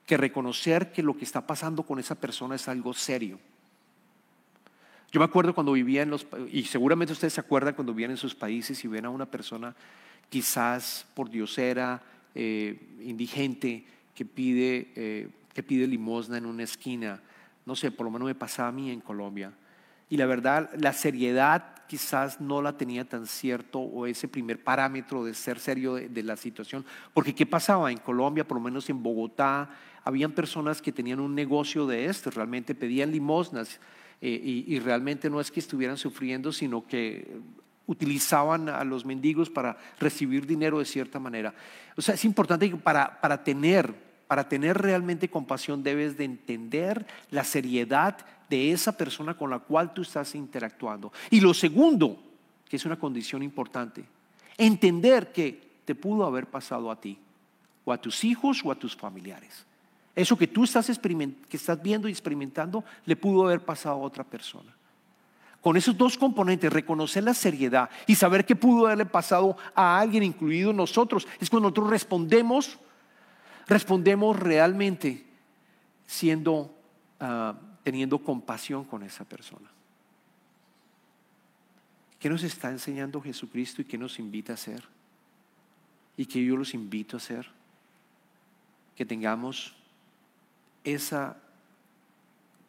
que 0.06 0.17
reconocer 0.17 0.91
que 0.91 1.02
lo 1.02 1.15
que 1.15 1.24
está 1.24 1.48
pasando 1.48 1.84
con 1.84 2.00
esa 2.00 2.15
persona 2.15 2.56
es 2.56 2.67
algo 2.67 2.94
serio 2.94 3.39
yo 5.12 5.20
me 5.20 5.26
acuerdo 5.26 5.54
cuando 5.54 5.74
vivía 5.74 6.04
en 6.04 6.10
los, 6.10 6.26
y 6.52 6.63
seguramente 6.63 7.12
ustedes 7.12 7.34
se 7.34 7.41
acuerdan 7.41 7.74
cuando 7.74 7.94
vivían 7.94 8.12
en 8.12 8.17
sus 8.17 8.34
países 8.34 8.84
y 8.84 8.88
ven 8.88 9.06
a 9.06 9.10
una 9.10 9.26
persona 9.26 9.76
quizás 10.30 11.06
por 11.13 11.30
diosera, 11.30 12.02
eh, 12.34 12.80
indigente, 13.02 13.84
que 14.15 14.24
pide, 14.24 14.94
eh, 14.96 15.28
que 15.54 15.63
pide 15.63 15.86
limosna 15.86 16.38
en 16.38 16.46
una 16.46 16.63
esquina. 16.63 17.20
No 17.65 17.76
sé, 17.76 17.91
por 17.91 18.06
lo 18.06 18.12
menos 18.12 18.28
me 18.28 18.36
pasaba 18.36 18.70
a 18.70 18.72
mí 18.72 18.89
en 18.89 19.02
Colombia. 19.02 19.52
Y 20.10 20.15
la 20.15 20.26
verdad, 20.26 20.70
la 20.78 20.94
seriedad 20.94 21.81
quizás 21.91 22.39
no 22.39 22.62
la 22.62 22.77
tenía 22.77 23.04
tan 23.04 23.27
cierto 23.27 23.80
o 23.80 24.06
ese 24.06 24.30
primer 24.30 24.63
parámetro 24.63 25.25
de 25.25 25.34
ser 25.34 25.60
serio 25.60 25.95
de, 25.95 26.08
de 26.08 26.23
la 26.23 26.38
situación. 26.38 26.86
Porque 27.13 27.36
¿qué 27.36 27.45
pasaba 27.45 27.91
en 27.91 27.97
Colombia, 27.97 28.47
por 28.47 28.56
lo 28.56 28.63
menos 28.63 28.89
en 28.89 29.04
Bogotá? 29.04 29.69
Habían 30.06 30.32
personas 30.32 30.82
que 30.82 30.93
tenían 30.93 31.19
un 31.19 31.36
negocio 31.36 31.86
de 31.86 32.06
esto, 32.06 32.32
realmente 32.32 32.75
pedían 32.75 33.12
limosnas 33.12 33.82
eh, 34.21 34.63
y, 34.65 34.80
realmente 34.80 35.30
no 35.30 35.41
es 35.41 35.51
que 35.51 35.60
estuvieran 35.60 35.97
sufriendo, 35.97 36.54
sino 36.54 36.88
que 36.88 37.41
utilizaban 37.88 38.69
a 38.69 38.86
los 38.86 39.04
mendigos 39.04 39.49
para 39.49 39.77
recibir 39.99 40.47
dinero 40.47 40.80
de 40.80 40.86
cierta 40.86 41.19
manera. 41.19 41.54
O 41.97 42.01
sea, 42.01 42.15
es 42.15 42.23
importante 42.23 42.69
para, 42.77 43.19
para 43.19 43.43
tener, 43.43 43.93
para 44.32 44.48
tener 44.48 44.78
realmente 44.78 45.30
compasión 45.30 45.84
debes 45.84 46.15
de 46.15 46.24
entender 46.24 47.06
la 47.32 47.44
seriedad 47.44 48.15
de 48.50 48.72
esa 48.72 48.96
persona 48.96 49.34
con 49.34 49.50
la 49.50 49.60
cual 49.60 49.94
tú 49.94 50.04
estás 50.04 50.36
interactuando. 50.36 51.12
Y 51.30 51.41
lo 51.41 51.54
segundo, 51.54 52.17
que 52.70 52.78
es 52.78 52.86
una 52.86 52.98
condición 52.98 53.44
importante, 53.44 54.06
entender 54.58 55.34
que 55.34 55.82
te 55.84 55.96
pudo 55.96 56.26
haber 56.26 56.48
pasado 56.48 56.89
a 56.89 57.02
ti, 57.02 57.17
o 57.84 57.91
a 57.91 57.98
tus 57.98 58.24
hijos, 58.24 58.62
o 58.63 58.72
a 58.72 58.76
tus 58.76 58.96
familiares. 58.96 59.65
Eso 60.15 60.38
que 60.38 60.48
tú 60.48 60.63
estás, 60.63 60.89
que 60.98 61.58
estás 61.58 61.84
viendo 61.84 62.08
y 62.08 62.12
experimentando 62.12 62.86
le 63.06 63.17
pudo 63.17 63.46
haber 63.46 63.60
pasado 63.60 63.96
a 63.96 64.06
otra 64.06 64.24
persona. 64.24 64.74
Con 65.60 65.76
esos 65.76 65.98
dos 65.98 66.17
componentes, 66.17 66.72
reconocer 66.72 67.26
la 67.26 67.34
seriedad 67.34 67.89
y 68.08 68.15
saber 68.15 68.46
que 68.46 68.56
pudo 68.56 68.86
haberle 68.86 69.08
pasado 69.08 69.58
a 69.76 70.00
alguien, 70.00 70.24
incluido 70.24 70.72
nosotros, 70.72 71.28
es 71.41 71.50
cuando 71.50 71.67
nosotros 71.67 71.89
respondemos, 71.89 72.80
respondemos 73.71 74.38
realmente 74.38 75.25
siendo, 76.05 76.77
ah, 77.21 77.55
teniendo 77.84 78.19
compasión 78.19 78.84
con 78.84 79.01
esa 79.01 79.23
persona. 79.23 79.69
¿Qué 82.19 82.29
nos 82.29 82.43
está 82.43 82.69
enseñando 82.69 83.21
Jesucristo 83.21 83.81
y 83.81 83.86
qué 83.86 83.97
nos 83.97 84.19
invita 84.19 84.51
a 84.51 84.55
hacer? 84.55 84.84
Y 86.17 86.25
que 86.25 86.43
yo 86.43 86.57
los 86.57 86.73
invito 86.73 87.15
a 87.15 87.19
hacer. 87.19 87.47
Que 88.93 89.05
tengamos 89.05 89.73
esa 90.84 91.38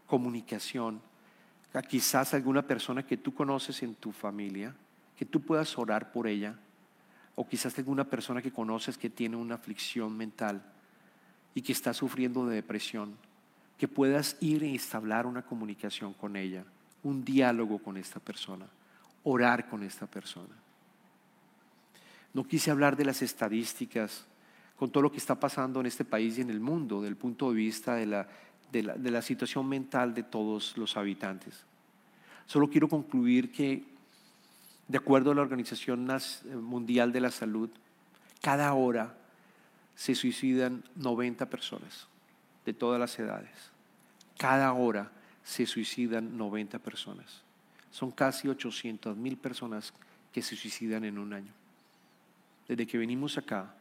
comunicación 0.06 1.00
a 1.74 1.82
quizás 1.82 2.32
alguna 2.32 2.62
persona 2.62 3.04
que 3.04 3.16
tú 3.16 3.34
conoces 3.34 3.82
en 3.82 3.96
tu 3.96 4.12
familia, 4.12 4.72
que 5.18 5.24
tú 5.24 5.40
puedas 5.40 5.76
orar 5.76 6.12
por 6.12 6.28
ella, 6.28 6.56
o 7.34 7.48
quizás 7.48 7.76
alguna 7.76 8.04
persona 8.04 8.40
que 8.40 8.52
conoces 8.52 8.96
que 8.96 9.10
tiene 9.10 9.34
una 9.36 9.56
aflicción 9.56 10.16
mental 10.16 10.71
y 11.54 11.62
que 11.62 11.72
está 11.72 11.92
sufriendo 11.92 12.46
de 12.46 12.56
depresión, 12.56 13.16
que 13.78 13.88
puedas 13.88 14.36
ir 14.40 14.62
e 14.62 14.68
instalar 14.68 15.26
una 15.26 15.42
comunicación 15.42 16.12
con 16.14 16.36
ella, 16.36 16.64
un 17.02 17.24
diálogo 17.24 17.78
con 17.78 17.96
esta 17.96 18.20
persona, 18.20 18.66
orar 19.24 19.68
con 19.68 19.82
esta 19.82 20.06
persona. 20.06 20.54
No 22.32 22.44
quise 22.44 22.70
hablar 22.70 22.96
de 22.96 23.04
las 23.04 23.22
estadísticas 23.22 24.24
con 24.76 24.90
todo 24.90 25.02
lo 25.02 25.12
que 25.12 25.18
está 25.18 25.38
pasando 25.38 25.80
en 25.80 25.86
este 25.86 26.04
país 26.04 26.38
y 26.38 26.40
en 26.40 26.50
el 26.50 26.60
mundo, 26.60 27.02
del 27.02 27.16
punto 27.16 27.50
de 27.50 27.56
vista 27.56 27.94
de 27.94 28.06
la, 28.06 28.28
de 28.70 28.82
la, 28.82 28.94
de 28.94 29.10
la 29.10 29.22
situación 29.22 29.68
mental 29.68 30.14
de 30.14 30.22
todos 30.22 30.76
los 30.76 30.96
habitantes. 30.96 31.64
Solo 32.46 32.68
quiero 32.68 32.88
concluir 32.88 33.52
que, 33.52 33.84
de 34.88 34.98
acuerdo 34.98 35.30
a 35.30 35.34
la 35.34 35.42
Organización 35.42 36.08
Mundial 36.60 37.12
de 37.12 37.20
la 37.20 37.30
Salud, 37.30 37.70
cada 38.40 38.72
hora 38.74 39.16
se 39.94 40.14
suicidan 40.14 40.85
90 40.96 41.48
personas 41.48 42.09
de 42.64 42.72
todas 42.72 42.98
las 43.00 43.18
edades. 43.18 43.50
Cada 44.38 44.72
hora 44.72 45.11
se 45.44 45.66
suicidan 45.66 46.37
90 46.37 46.78
personas. 46.78 47.42
Son 47.90 48.11
casi 48.11 48.48
800 48.48 49.16
mil 49.16 49.37
personas 49.37 49.92
que 50.33 50.42
se 50.42 50.57
suicidan 50.57 51.05
en 51.05 51.18
un 51.18 51.33
año. 51.35 51.52
Desde 52.66 52.87
que 52.87 52.98
venimos 52.98 53.37
acá, 53.37 53.74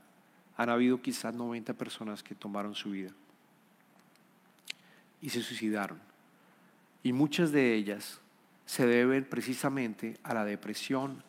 han 0.57 0.69
habido 0.69 1.01
quizás 1.01 1.33
90 1.33 1.73
personas 1.73 2.21
que 2.21 2.35
tomaron 2.35 2.75
su 2.75 2.91
vida 2.91 3.11
y 5.21 5.29
se 5.29 5.41
suicidaron. 5.41 5.99
Y 7.03 7.13
muchas 7.13 7.51
de 7.51 7.73
ellas 7.73 8.19
se 8.65 8.85
deben 8.85 9.25
precisamente 9.25 10.17
a 10.23 10.33
la 10.33 10.45
depresión, 10.45 11.23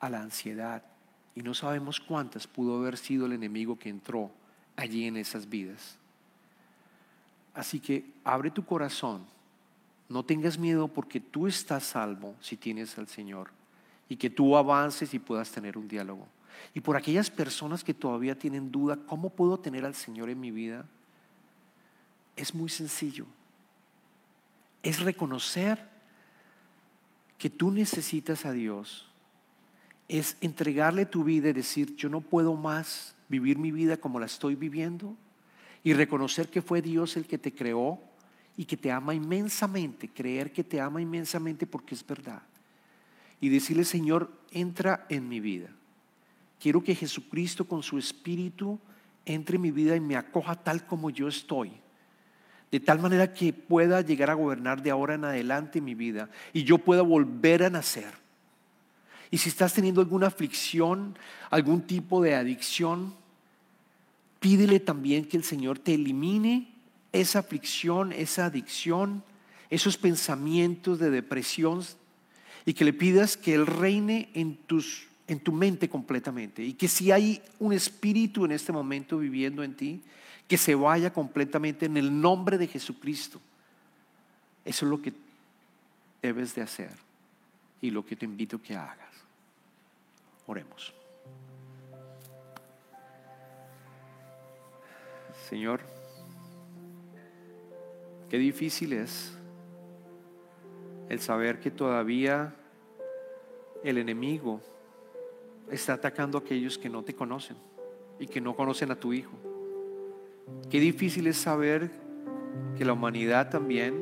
a 0.00 0.10
la 0.10 0.20
ansiedad. 0.20 0.82
Y 1.38 1.42
no 1.42 1.54
sabemos 1.54 2.00
cuántas 2.00 2.48
pudo 2.48 2.76
haber 2.78 2.96
sido 2.96 3.26
el 3.26 3.32
enemigo 3.32 3.78
que 3.78 3.88
entró 3.88 4.28
allí 4.74 5.04
en 5.04 5.16
esas 5.16 5.48
vidas. 5.48 5.96
Así 7.54 7.78
que 7.78 8.04
abre 8.24 8.50
tu 8.50 8.64
corazón 8.64 9.24
No 10.08 10.24
tengas 10.24 10.58
miedo 10.58 10.88
porque 10.88 11.20
tú 11.20 11.46
estás 11.46 11.84
salvo 11.84 12.34
si 12.40 12.56
tienes 12.56 12.98
al 12.98 13.06
Señor 13.06 13.50
y 14.08 14.16
que 14.16 14.30
tú 14.30 14.56
avances 14.56 15.14
y 15.14 15.20
puedas 15.20 15.52
tener 15.52 15.78
un 15.78 15.86
diálogo. 15.86 16.26
Y 16.74 16.80
por 16.80 16.96
aquellas 16.96 17.30
personas 17.30 17.84
que 17.84 17.94
todavía 17.94 18.36
tienen 18.36 18.72
duda, 18.72 18.96
¿cómo 19.06 19.30
puedo 19.30 19.60
tener 19.60 19.84
al 19.84 19.94
Señor 19.94 20.30
en 20.30 20.40
mi 20.40 20.50
vida? 20.50 20.86
Es 22.34 22.52
muy 22.52 22.68
sencillo. 22.68 23.26
Es 24.82 24.98
reconocer 24.98 25.88
que 27.36 27.48
tú 27.48 27.70
necesitas 27.70 28.44
a 28.44 28.50
Dios. 28.50 29.07
Es 30.08 30.36
entregarle 30.40 31.06
tu 31.06 31.22
vida 31.22 31.50
y 31.50 31.52
decir, 31.52 31.94
yo 31.96 32.08
no 32.08 32.20
puedo 32.20 32.54
más 32.54 33.14
vivir 33.28 33.58
mi 33.58 33.70
vida 33.70 33.98
como 33.98 34.18
la 34.18 34.26
estoy 34.26 34.54
viviendo. 34.54 35.16
Y 35.84 35.92
reconocer 35.92 36.48
que 36.48 36.62
fue 36.62 36.82
Dios 36.82 37.16
el 37.16 37.26
que 37.26 37.38
te 37.38 37.54
creó 37.54 38.00
y 38.56 38.64
que 38.64 38.76
te 38.76 38.90
ama 38.90 39.14
inmensamente. 39.14 40.08
Creer 40.08 40.52
que 40.52 40.64
te 40.64 40.80
ama 40.80 41.00
inmensamente 41.00 41.66
porque 41.66 41.94
es 41.94 42.06
verdad. 42.06 42.42
Y 43.40 43.48
decirle, 43.48 43.84
Señor, 43.84 44.32
entra 44.50 45.06
en 45.08 45.28
mi 45.28 45.40
vida. 45.40 45.70
Quiero 46.58 46.82
que 46.82 46.94
Jesucristo 46.94 47.66
con 47.66 47.82
su 47.82 47.98
Espíritu 47.98 48.80
entre 49.24 49.56
en 49.56 49.62
mi 49.62 49.70
vida 49.70 49.94
y 49.94 50.00
me 50.00 50.16
acoja 50.16 50.56
tal 50.56 50.86
como 50.86 51.10
yo 51.10 51.28
estoy. 51.28 51.72
De 52.70 52.80
tal 52.80 52.98
manera 52.98 53.32
que 53.32 53.52
pueda 53.52 54.00
llegar 54.00 54.30
a 54.30 54.34
gobernar 54.34 54.82
de 54.82 54.90
ahora 54.90 55.14
en 55.14 55.24
adelante 55.24 55.80
mi 55.80 55.94
vida 55.94 56.28
y 56.52 56.64
yo 56.64 56.78
pueda 56.78 57.02
volver 57.02 57.62
a 57.62 57.70
nacer. 57.70 58.12
Y 59.30 59.38
si 59.38 59.48
estás 59.48 59.74
teniendo 59.74 60.00
alguna 60.00 60.28
aflicción, 60.28 61.16
algún 61.50 61.82
tipo 61.82 62.22
de 62.22 62.34
adicción, 62.34 63.14
pídele 64.40 64.80
también 64.80 65.26
que 65.26 65.36
el 65.36 65.44
Señor 65.44 65.78
te 65.78 65.94
elimine 65.94 66.68
esa 67.12 67.40
aflicción, 67.40 68.12
esa 68.12 68.46
adicción, 68.46 69.22
esos 69.70 69.96
pensamientos 69.96 70.98
de 70.98 71.10
depresión 71.10 71.84
y 72.64 72.74
que 72.74 72.84
le 72.84 72.92
pidas 72.92 73.36
que 73.36 73.54
Él 73.54 73.66
reine 73.66 74.30
en 74.34 74.56
tus 74.56 75.08
en 75.28 75.40
tu 75.40 75.52
mente 75.52 75.90
completamente. 75.90 76.64
Y 76.64 76.72
que 76.72 76.88
si 76.88 77.12
hay 77.12 77.42
un 77.58 77.74
espíritu 77.74 78.46
en 78.46 78.52
este 78.52 78.72
momento 78.72 79.18
viviendo 79.18 79.62
en 79.62 79.74
ti, 79.74 80.00
que 80.48 80.56
se 80.56 80.74
vaya 80.74 81.12
completamente 81.12 81.86
en 81.86 81.98
el 81.98 82.20
nombre 82.20 82.56
de 82.56 82.66
Jesucristo. 82.66 83.38
Eso 84.64 84.86
es 84.86 84.90
lo 84.90 85.00
que 85.00 85.12
debes 86.22 86.54
de 86.54 86.62
hacer 86.62 86.90
y 87.82 87.90
lo 87.90 88.04
que 88.04 88.16
te 88.16 88.24
invito 88.24 88.56
a 88.56 88.62
que 88.62 88.74
hagas. 88.74 89.07
Oremos. 90.48 90.94
Señor, 95.46 95.80
qué 98.30 98.38
difícil 98.38 98.94
es 98.94 99.34
el 101.10 101.20
saber 101.20 101.60
que 101.60 101.70
todavía 101.70 102.54
el 103.84 103.98
enemigo 103.98 104.62
está 105.70 105.92
atacando 105.92 106.38
a 106.38 106.40
aquellos 106.40 106.78
que 106.78 106.88
no 106.88 107.02
te 107.02 107.14
conocen 107.14 107.58
y 108.18 108.26
que 108.26 108.40
no 108.40 108.56
conocen 108.56 108.90
a 108.90 108.96
tu 108.96 109.12
Hijo. 109.12 109.36
Qué 110.70 110.80
difícil 110.80 111.26
es 111.26 111.36
saber 111.36 111.90
que 112.78 112.86
la 112.86 112.94
humanidad 112.94 113.50
también 113.50 113.94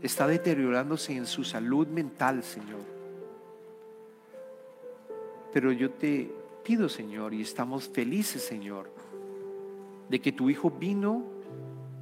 está 0.00 0.28
deteriorándose 0.28 1.16
en 1.16 1.26
su 1.26 1.42
salud 1.42 1.88
mental, 1.88 2.44
Señor. 2.44 2.91
Pero 5.52 5.72
yo 5.72 5.90
te 5.90 6.32
pido, 6.64 6.88
Señor, 6.88 7.34
y 7.34 7.42
estamos 7.42 7.88
felices, 7.88 8.42
Señor, 8.42 8.90
de 10.08 10.20
que 10.20 10.32
tu 10.32 10.48
Hijo 10.48 10.70
vino 10.70 11.24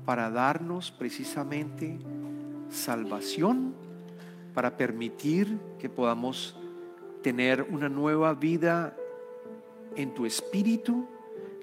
para 0.05 0.31
darnos 0.31 0.91
precisamente 0.91 1.99
salvación, 2.71 3.75
para 4.55 4.77
permitir 4.77 5.59
que 5.79 5.89
podamos 5.89 6.57
tener 7.23 7.67
una 7.71 7.89
nueva 7.89 8.35
vida 8.35 8.97
en 9.97 10.15
tu 10.15 10.27
espíritu, 10.27 11.07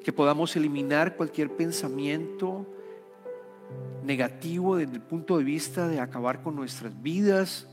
que 0.04 0.13
podamos 0.13 0.56
eliminar 0.56 1.15
cualquier 1.15 1.56
pensamiento 1.56 2.65
negativo 4.04 4.78
desde 4.78 4.95
el 4.95 5.02
punto 5.02 5.38
de 5.38 5.43
vista 5.43 5.88
de 5.88 6.00
acabar 6.00 6.41
con 6.41 6.56
nuestras 6.56 7.02
vidas 7.02 7.67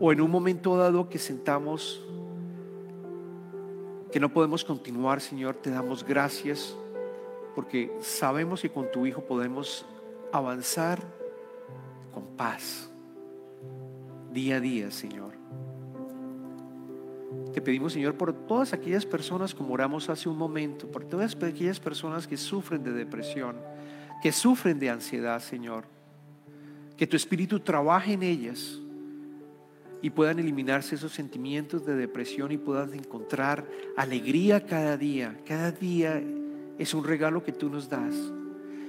o 0.00 0.12
en 0.12 0.20
un 0.20 0.30
momento 0.30 0.76
dado 0.76 1.08
que 1.08 1.18
sentamos 1.18 2.04
que 4.10 4.20
no 4.20 4.32
podemos 4.32 4.64
continuar, 4.64 5.20
Señor, 5.20 5.54
te 5.56 5.70
damos 5.70 6.04
gracias 6.04 6.76
porque 7.54 7.92
sabemos 8.00 8.62
que 8.62 8.70
con 8.70 8.90
tu 8.90 9.06
Hijo 9.06 9.22
podemos 9.22 9.86
avanzar 10.32 11.00
con 12.12 12.24
paz 12.36 12.90
día 14.32 14.56
a 14.56 14.60
día, 14.60 14.90
Señor. 14.90 15.32
Te 17.52 17.60
pedimos, 17.60 17.92
Señor, 17.92 18.14
por 18.14 18.32
todas 18.32 18.72
aquellas 18.72 19.04
personas, 19.04 19.54
como 19.54 19.74
oramos 19.74 20.08
hace 20.08 20.28
un 20.28 20.36
momento, 20.36 20.88
por 20.90 21.04
todas 21.04 21.36
aquellas 21.36 21.80
personas 21.80 22.26
que 22.26 22.36
sufren 22.36 22.82
de 22.82 22.92
depresión, 22.92 23.56
que 24.22 24.32
sufren 24.32 24.78
de 24.78 24.90
ansiedad, 24.90 25.40
Señor. 25.40 25.84
Que 26.96 27.06
tu 27.06 27.16
Espíritu 27.16 27.60
trabaje 27.60 28.12
en 28.12 28.22
ellas 28.22 28.80
y 30.02 30.10
puedan 30.10 30.38
eliminarse 30.38 30.94
esos 30.94 31.12
sentimientos 31.12 31.84
de 31.84 31.94
depresión 31.94 32.52
y 32.52 32.58
puedan 32.58 32.94
encontrar 32.94 33.66
alegría 33.96 34.64
cada 34.64 34.96
día. 34.96 35.38
Cada 35.46 35.72
día 35.72 36.22
es 36.78 36.94
un 36.94 37.04
regalo 37.04 37.42
que 37.42 37.52
tú 37.52 37.68
nos 37.68 37.88
das. 37.88 38.14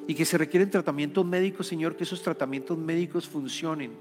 Y 0.07 0.15
que 0.15 0.25
se 0.25 0.37
requieren 0.37 0.69
tratamientos 0.69 1.25
médicos, 1.25 1.67
Señor, 1.67 1.95
que 1.95 2.03
esos 2.03 2.21
tratamientos 2.21 2.77
médicos 2.77 3.27
funcionen 3.27 3.91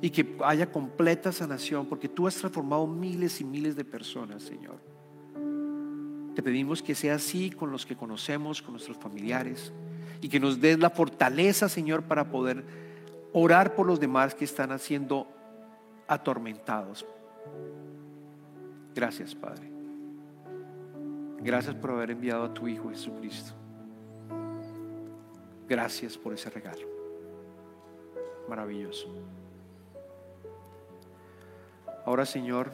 y 0.00 0.10
que 0.10 0.36
haya 0.44 0.70
completa 0.70 1.32
sanación, 1.32 1.86
porque 1.86 2.08
tú 2.08 2.26
has 2.26 2.36
transformado 2.36 2.86
miles 2.86 3.40
y 3.40 3.44
miles 3.44 3.76
de 3.76 3.84
personas, 3.84 4.42
Señor. 4.42 4.76
Te 6.34 6.42
pedimos 6.42 6.82
que 6.82 6.94
sea 6.94 7.14
así 7.14 7.50
con 7.50 7.70
los 7.72 7.86
que 7.86 7.96
conocemos, 7.96 8.60
con 8.60 8.72
nuestros 8.72 8.98
familiares, 8.98 9.72
y 10.20 10.28
que 10.28 10.38
nos 10.38 10.60
des 10.60 10.78
la 10.78 10.90
fortaleza, 10.90 11.68
Señor, 11.68 12.02
para 12.02 12.30
poder 12.30 12.64
orar 13.32 13.74
por 13.74 13.86
los 13.86 14.00
demás 14.00 14.34
que 14.34 14.44
están 14.44 14.78
siendo 14.78 15.28
atormentados. 16.08 17.06
Gracias, 18.94 19.34
Padre. 19.34 19.70
Gracias 21.38 21.74
por 21.74 21.90
haber 21.90 22.10
enviado 22.10 22.44
a 22.44 22.54
tu 22.54 22.66
Hijo 22.66 22.90
Jesucristo. 22.90 23.52
Gracias 25.68 26.16
por 26.16 26.32
ese 26.32 26.48
regalo. 26.50 26.86
Maravilloso. 28.48 29.08
Ahora, 32.04 32.24
Señor, 32.24 32.72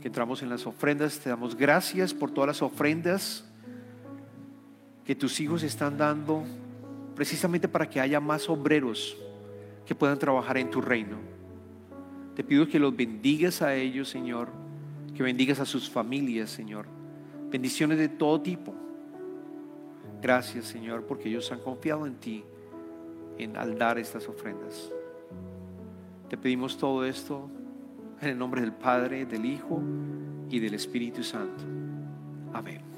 que 0.00 0.08
entramos 0.08 0.42
en 0.42 0.48
las 0.48 0.66
ofrendas, 0.66 1.18
te 1.20 1.30
damos 1.30 1.56
gracias 1.56 2.12
por 2.12 2.32
todas 2.32 2.48
las 2.48 2.62
ofrendas 2.62 3.44
que 5.04 5.14
tus 5.14 5.40
hijos 5.40 5.62
están 5.62 5.96
dando 5.96 6.44
precisamente 7.14 7.68
para 7.68 7.88
que 7.88 8.00
haya 8.00 8.18
más 8.20 8.48
obreros 8.48 9.16
que 9.86 9.94
puedan 9.94 10.18
trabajar 10.18 10.56
en 10.58 10.70
tu 10.70 10.80
reino. 10.80 11.18
Te 12.40 12.44
pido 12.44 12.66
que 12.66 12.78
los 12.78 12.96
bendigas 12.96 13.60
a 13.60 13.74
ellos, 13.74 14.08
Señor, 14.08 14.48
que 15.14 15.22
bendigas 15.22 15.60
a 15.60 15.66
sus 15.66 15.90
familias, 15.90 16.48
Señor. 16.48 16.86
Bendiciones 17.50 17.98
de 17.98 18.08
todo 18.08 18.40
tipo. 18.40 18.74
Gracias, 20.22 20.64
Señor, 20.64 21.04
porque 21.04 21.28
ellos 21.28 21.52
han 21.52 21.60
confiado 21.60 22.06
en 22.06 22.14
ti 22.14 22.42
en 23.36 23.58
al 23.58 23.76
dar 23.76 23.98
estas 23.98 24.26
ofrendas. 24.26 24.90
Te 26.30 26.38
pedimos 26.38 26.78
todo 26.78 27.04
esto 27.04 27.50
en 28.22 28.30
el 28.30 28.38
nombre 28.38 28.62
del 28.62 28.72
Padre, 28.72 29.26
del 29.26 29.44
Hijo 29.44 29.82
y 30.48 30.60
del 30.60 30.72
Espíritu 30.72 31.22
Santo. 31.22 31.62
Amén. 32.54 32.89